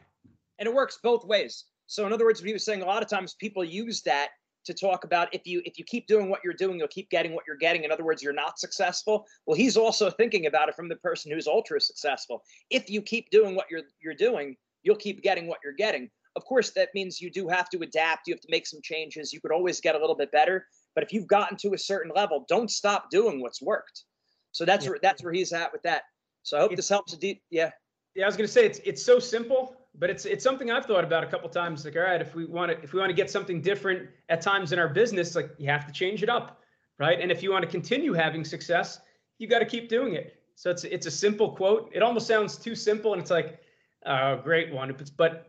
And 0.59 0.67
it 0.67 0.73
works 0.73 0.99
both 1.03 1.25
ways. 1.25 1.65
So 1.88 2.05
in 2.05 2.13
other 2.13 2.25
words 2.25 2.39
what 2.39 2.47
he 2.47 2.53
was 2.53 2.63
saying 2.63 2.83
a 2.83 2.85
lot 2.85 3.03
of 3.03 3.09
times 3.09 3.35
people 3.39 3.63
use 3.63 4.01
that 4.03 4.29
to 4.65 4.73
talk 4.73 5.03
about 5.03 5.33
if 5.33 5.47
you 5.47 5.62
if 5.65 5.79
you 5.79 5.83
keep 5.85 6.05
doing 6.05 6.29
what 6.29 6.41
you're 6.43 6.53
doing 6.53 6.77
you'll 6.77 6.88
keep 6.89 7.09
getting 7.09 7.33
what 7.33 7.43
you're 7.47 7.57
getting. 7.57 7.83
In 7.83 7.91
other 7.91 8.05
words 8.05 8.21
you're 8.21 8.33
not 8.33 8.59
successful. 8.59 9.25
Well 9.47 9.57
he's 9.57 9.77
also 9.77 10.12
thinking 10.12 10.45
about 10.45 10.69
it 10.69 10.75
from 10.75 10.89
the 10.89 10.95
person 10.97 11.31
who's 11.31 11.47
ultra 11.47 11.81
successful. 11.81 12.43
If 12.69 12.88
you 12.89 13.01
keep 13.01 13.31
doing 13.31 13.55
what 13.55 13.65
you're 13.71 13.83
you're 13.99 14.13
doing 14.13 14.55
you'll 14.83 14.95
keep 14.95 15.23
getting 15.23 15.47
what 15.47 15.59
you're 15.63 15.73
getting 15.73 16.09
of 16.39 16.45
course, 16.45 16.71
that 16.71 16.88
means 16.95 17.19
you 17.19 17.30
do 17.30 17.49
have 17.49 17.69
to 17.71 17.80
adapt. 17.80 18.25
You 18.25 18.34
have 18.34 18.39
to 18.39 18.47
make 18.49 18.65
some 18.65 18.80
changes. 18.82 19.34
You 19.34 19.41
could 19.41 19.52
always 19.52 19.82
get 19.82 19.93
a 19.93 19.99
little 19.99 20.15
bit 20.15 20.32
better. 20.32 20.65
But 20.95 21.04
if 21.04 21.12
you've 21.12 21.28
gotten 21.28 21.58
to 21.58 21.73
a 21.73 21.78
certain 21.78 22.13
level, 22.15 22.45
don't 22.47 22.71
stop 22.71 23.10
doing 23.12 23.41
what's 23.41 23.62
worked. 23.62 24.06
So 24.54 24.63
that's 24.63 24.86
yeah. 24.86 24.91
where 24.91 24.99
that's 25.02 25.21
where 25.21 25.34
he's 25.34 25.52
at 25.52 25.73
with 25.73 25.82
that. 25.84 26.04
So 26.43 26.56
I 26.58 26.62
hope 26.62 26.71
it's, 26.71 26.78
this 26.78 26.89
helps. 26.89 27.13
Yeah. 27.21 27.71
Yeah, 28.15 28.23
I 28.23 28.28
was 28.28 28.38
gonna 28.38 28.47
say 28.47 28.65
it's 28.65 28.80
it's 28.86 29.04
so 29.04 29.19
simple, 29.19 29.75
but 29.95 30.10
it's 30.10 30.23
it's 30.23 30.45
something 30.45 30.71
I've 30.71 30.86
thought 30.86 31.04
about 31.04 31.25
a 31.25 31.28
couple 31.28 31.49
times. 31.49 31.84
Like, 31.84 31.97
all 31.97 32.04
right, 32.04 32.21
if 32.21 32.34
we 32.36 32.45
want 32.45 32.71
to 32.71 32.82
if 32.82 32.93
we 32.93 33.02
want 33.02 33.10
to 33.10 33.15
get 33.15 33.30
something 33.30 33.62
different 33.62 34.08
at 34.30 34.39
times 34.39 34.71
in 34.71 34.80
our 34.80 34.88
business, 34.88 35.36
like 35.36 35.52
you 35.58 35.67
have 35.69 35.86
to 35.88 35.91
change 35.91 36.23
it 36.23 36.30
up, 36.30 36.62
right? 36.99 37.19
And 37.19 37.34
if 37.34 37.43
you 37.43 37.52
want 37.52 37.65
to 37.65 37.69
continue 37.69 38.13
having 38.13 38.45
success, 38.45 39.02
you 39.39 39.47
got 39.49 39.60
to 39.60 39.65
keep 39.65 39.89
doing 39.89 40.13
it. 40.13 40.38
So 40.56 40.69
it's 40.69 40.86
it's 40.86 41.06
a 41.06 41.12
simple 41.12 41.52
quote. 41.52 41.91
It 41.93 42.02
almost 42.02 42.28
sounds 42.28 42.56
too 42.56 42.75
simple, 42.75 43.13
and 43.13 43.21
it's 43.21 43.32
like, 43.32 43.60
oh, 44.06 44.38
great 44.38 44.73
one. 44.73 44.95
But 45.17 45.48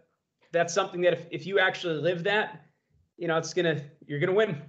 that's 0.52 0.74
something 0.74 1.00
that 1.02 1.12
if, 1.12 1.26
if 1.30 1.46
you 1.46 1.58
actually 1.58 1.94
live 1.94 2.24
that, 2.24 2.62
you 3.16 3.28
know, 3.28 3.36
it's 3.36 3.54
gonna 3.54 3.82
you're 4.06 4.20
gonna 4.20 4.32
win. 4.32 4.60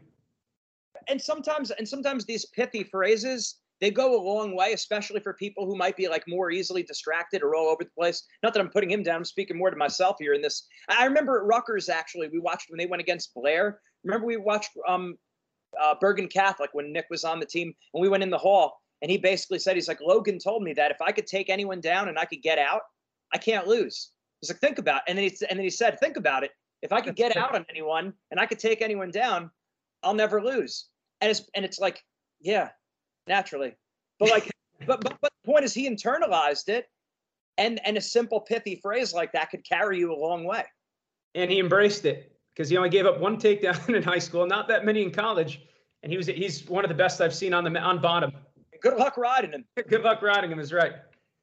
And 1.08 1.22
sometimes 1.22 1.72
and 1.72 1.88
sometimes 1.88 2.26
these 2.26 2.46
pithy 2.46 2.84
phrases 2.84 3.58
they 3.80 3.90
go 3.90 4.16
a 4.16 4.22
long 4.22 4.56
way, 4.56 4.74
especially 4.74 5.20
for 5.20 5.34
people 5.34 5.66
who 5.66 5.76
might 5.76 5.98
be 5.98 6.08
like 6.08 6.24
more 6.28 6.52
easily 6.52 6.84
distracted 6.84 7.42
or 7.42 7.56
all 7.56 7.68
over 7.68 7.84
the 7.84 7.90
place. 7.98 8.24
Not 8.44 8.54
that 8.54 8.60
I'm 8.60 8.70
putting 8.70 8.92
him 8.92 9.02
down, 9.02 9.16
I'm 9.16 9.26
speaking 9.26 9.58
more 9.58 9.72
to 9.72 9.76
myself 9.76 10.18
here 10.20 10.34
in 10.34 10.42
this. 10.42 10.68
I 10.88 11.06
remember 11.06 11.40
at 11.40 11.46
Rutgers 11.46 11.90
actually, 11.90 12.30
we 12.30 12.38
watched 12.38 12.70
when 12.70 12.78
they 12.78 12.86
went 12.86 13.02
against 13.02 13.34
Blair. 13.34 13.80
Remember 14.04 14.28
we 14.28 14.38
watched 14.38 14.72
um 14.88 15.18
uh, 15.82 15.96
Bergen 16.00 16.28
Catholic 16.28 16.70
when 16.74 16.92
Nick 16.92 17.06
was 17.10 17.24
on 17.24 17.40
the 17.40 17.46
team 17.46 17.74
and 17.94 18.02
we 18.02 18.10
went 18.10 18.24
in 18.24 18.30
the 18.30 18.38
hall 18.38 18.82
and 19.02 19.10
he 19.10 19.18
basically 19.18 19.58
said 19.58 19.76
he's 19.76 19.88
like 19.88 20.02
Logan 20.02 20.38
told 20.38 20.64
me 20.64 20.74
that 20.74 20.92
if 20.92 21.02
I 21.02 21.12
could 21.12 21.28
take 21.28 21.50
anyone 21.50 21.80
down 21.80 22.10
and 22.10 22.20
I 22.20 22.26
could 22.26 22.42
get 22.42 22.60
out, 22.60 22.82
I 23.34 23.38
can't 23.38 23.68
lose. 23.68 24.12
He's 24.42 24.50
like, 24.50 24.60
think 24.60 24.80
about 24.80 24.98
it. 24.98 25.04
And 25.08 25.18
then 25.18 25.26
he 25.26 25.38
and 25.50 25.58
then 25.58 25.64
he 25.64 25.70
said, 25.70 26.00
think 26.00 26.18
about 26.18 26.44
it. 26.44 26.52
If 26.82 26.92
I 26.92 27.02
could 27.02 27.16
get 27.16 27.38
out 27.38 27.54
on 27.54 27.66
anyone 27.70 28.14
and 28.32 28.40
I 28.40 28.48
could 28.48 28.60
take 28.60 28.82
anyone 28.82 29.12
down, 29.12 29.52
I'll 30.04 30.16
never 30.16 30.42
lose. 30.42 30.88
And 31.22 31.30
it's 31.30 31.44
and 31.54 31.64
it's 31.64 31.80
like, 31.80 32.04
yeah, 32.40 32.70
naturally. 33.28 33.76
But 34.20 34.32
like, 34.32 34.50
but, 34.88 35.02
but 35.02 35.18
but 35.22 35.32
the 35.44 35.52
point 35.52 35.64
is 35.64 35.74
he 35.74 35.88
internalized 35.88 36.70
it, 36.70 36.88
and 37.58 37.80
and 37.86 37.98
a 37.98 38.02
simple 38.02 38.42
pithy 38.42 38.80
phrase 38.82 39.14
like 39.14 39.32
that 39.34 39.52
could 39.52 39.64
carry 39.64 40.00
you 40.00 40.12
a 40.12 40.18
long 40.18 40.44
way. 40.44 40.64
And 41.36 41.52
he 41.52 41.60
embraced 41.60 42.06
it 42.06 42.36
because 42.54 42.68
he 42.70 42.78
only 42.78 42.90
gave 42.90 43.06
up 43.06 43.20
one 43.20 43.38
takedown 43.38 43.90
in 43.96 44.02
high 44.02 44.20
school, 44.20 44.48
not 44.48 44.68
that 44.70 44.86
many 44.86 45.04
in 45.04 45.12
college, 45.12 45.62
and 46.02 46.12
he 46.12 46.18
was 46.18 46.26
he's 46.26 46.68
one 46.68 46.84
of 46.84 46.90
the 46.90 46.96
best 46.96 47.22
I've 47.22 47.36
seen 47.36 47.54
on 47.54 47.64
the 47.64 47.80
on 47.80 48.02
bottom. 48.02 48.32
Good 48.82 48.98
luck 48.98 49.18
riding 49.18 49.52
him. 49.52 49.66
Good 49.88 50.02
luck 50.02 50.24
riding 50.24 50.52
him 50.52 50.60
is 50.60 50.74
right. 50.74 50.94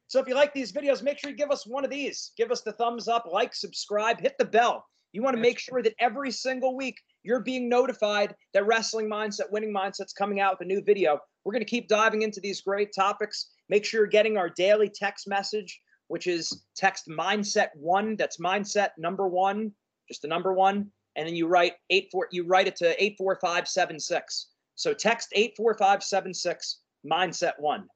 So 0.08 0.18
if 0.18 0.26
you 0.26 0.34
like 0.34 0.54
these 0.54 0.72
videos, 0.72 1.02
make 1.02 1.18
sure 1.18 1.30
you 1.30 1.36
give 1.36 1.50
us 1.50 1.66
one 1.66 1.84
of 1.84 1.90
these. 1.90 2.32
Give 2.36 2.50
us 2.50 2.62
the 2.62 2.72
thumbs 2.72 3.08
up, 3.08 3.26
like, 3.30 3.54
subscribe, 3.54 4.20
hit 4.20 4.36
the 4.38 4.44
bell. 4.44 4.86
You 5.12 5.22
want 5.22 5.36
to 5.36 5.42
make 5.42 5.58
sure 5.58 5.82
that 5.82 5.94
every 6.00 6.30
single 6.30 6.76
week 6.76 6.96
you're 7.22 7.40
being 7.40 7.68
notified 7.68 8.34
that 8.54 8.66
Wrestling 8.66 9.08
Mindset, 9.08 9.50
Winning 9.50 9.72
Mindset's 9.72 10.14
coming 10.14 10.40
out 10.40 10.58
with 10.58 10.66
a 10.66 10.68
new 10.68 10.82
video. 10.82 11.18
We're 11.44 11.52
going 11.52 11.64
to 11.64 11.70
keep 11.70 11.88
diving 11.88 12.22
into 12.22 12.40
these 12.40 12.62
great 12.62 12.94
topics. 12.94 13.50
Make 13.68 13.84
sure 13.84 14.00
you're 14.00 14.06
getting 14.06 14.38
our 14.38 14.48
daily 14.48 14.90
text 14.94 15.28
message, 15.28 15.80
which 16.08 16.26
is 16.26 16.64
text 16.74 17.08
mindset 17.08 17.68
one. 17.74 18.16
That's 18.16 18.38
mindset 18.38 18.90
number 18.96 19.28
one, 19.28 19.72
just 20.08 20.22
the 20.22 20.28
number 20.28 20.54
one. 20.54 20.90
And 21.16 21.26
then 21.26 21.34
you 21.34 21.48
write 21.48 21.74
eight 21.90 22.08
four, 22.10 22.28
you 22.30 22.46
write 22.46 22.66
it 22.66 22.76
to 22.76 23.02
84576. 23.02 24.48
So 24.74 24.94
text 24.94 25.28
84576 25.34 26.78
mindset 27.04 27.52
one. 27.58 27.86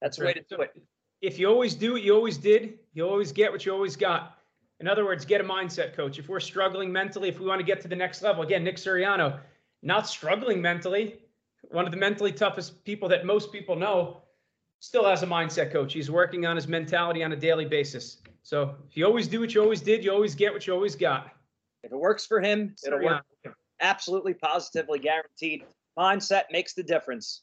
That's 0.00 0.16
the 0.16 0.24
way 0.24 0.32
to 0.32 0.44
do 0.48 0.62
it. 0.62 0.70
If 1.20 1.38
you 1.38 1.48
always 1.48 1.74
do 1.74 1.92
what 1.94 2.02
you 2.02 2.14
always 2.14 2.38
did, 2.38 2.78
you 2.94 3.08
always 3.08 3.32
get 3.32 3.50
what 3.50 3.66
you 3.66 3.72
always 3.72 3.96
got. 3.96 4.38
In 4.80 4.86
other 4.86 5.04
words, 5.04 5.24
get 5.24 5.40
a 5.40 5.44
mindset 5.44 5.94
coach. 5.94 6.18
If 6.18 6.28
we're 6.28 6.38
struggling 6.38 6.92
mentally, 6.92 7.28
if 7.28 7.40
we 7.40 7.46
want 7.46 7.58
to 7.58 7.66
get 7.66 7.80
to 7.80 7.88
the 7.88 7.96
next 7.96 8.22
level, 8.22 8.42
again, 8.42 8.62
Nick 8.62 8.76
Suriano, 8.76 9.40
not 9.82 10.06
struggling 10.06 10.62
mentally, 10.62 11.18
one 11.70 11.84
of 11.84 11.90
the 11.90 11.96
mentally 11.96 12.32
toughest 12.32 12.84
people 12.84 13.08
that 13.08 13.26
most 13.26 13.50
people 13.52 13.74
know, 13.74 14.18
still 14.78 15.04
has 15.04 15.24
a 15.24 15.26
mindset 15.26 15.72
coach. 15.72 15.92
He's 15.92 16.10
working 16.10 16.46
on 16.46 16.54
his 16.54 16.68
mentality 16.68 17.24
on 17.24 17.32
a 17.32 17.36
daily 17.36 17.64
basis. 17.64 18.18
So 18.44 18.76
if 18.88 18.96
you 18.96 19.04
always 19.04 19.26
do 19.26 19.40
what 19.40 19.52
you 19.54 19.60
always 19.60 19.80
did, 19.80 20.04
you 20.04 20.12
always 20.12 20.36
get 20.36 20.52
what 20.52 20.66
you 20.66 20.72
always 20.72 20.94
got. 20.94 21.32
If 21.82 21.92
it 21.92 21.96
works 21.98 22.24
for 22.26 22.40
him, 22.40 22.76
it'll 22.86 23.02
work. 23.02 23.24
Absolutely, 23.80 24.34
positively 24.34 25.00
guaranteed. 25.00 25.64
Mindset 25.98 26.44
makes 26.52 26.74
the 26.74 26.82
difference. 26.82 27.42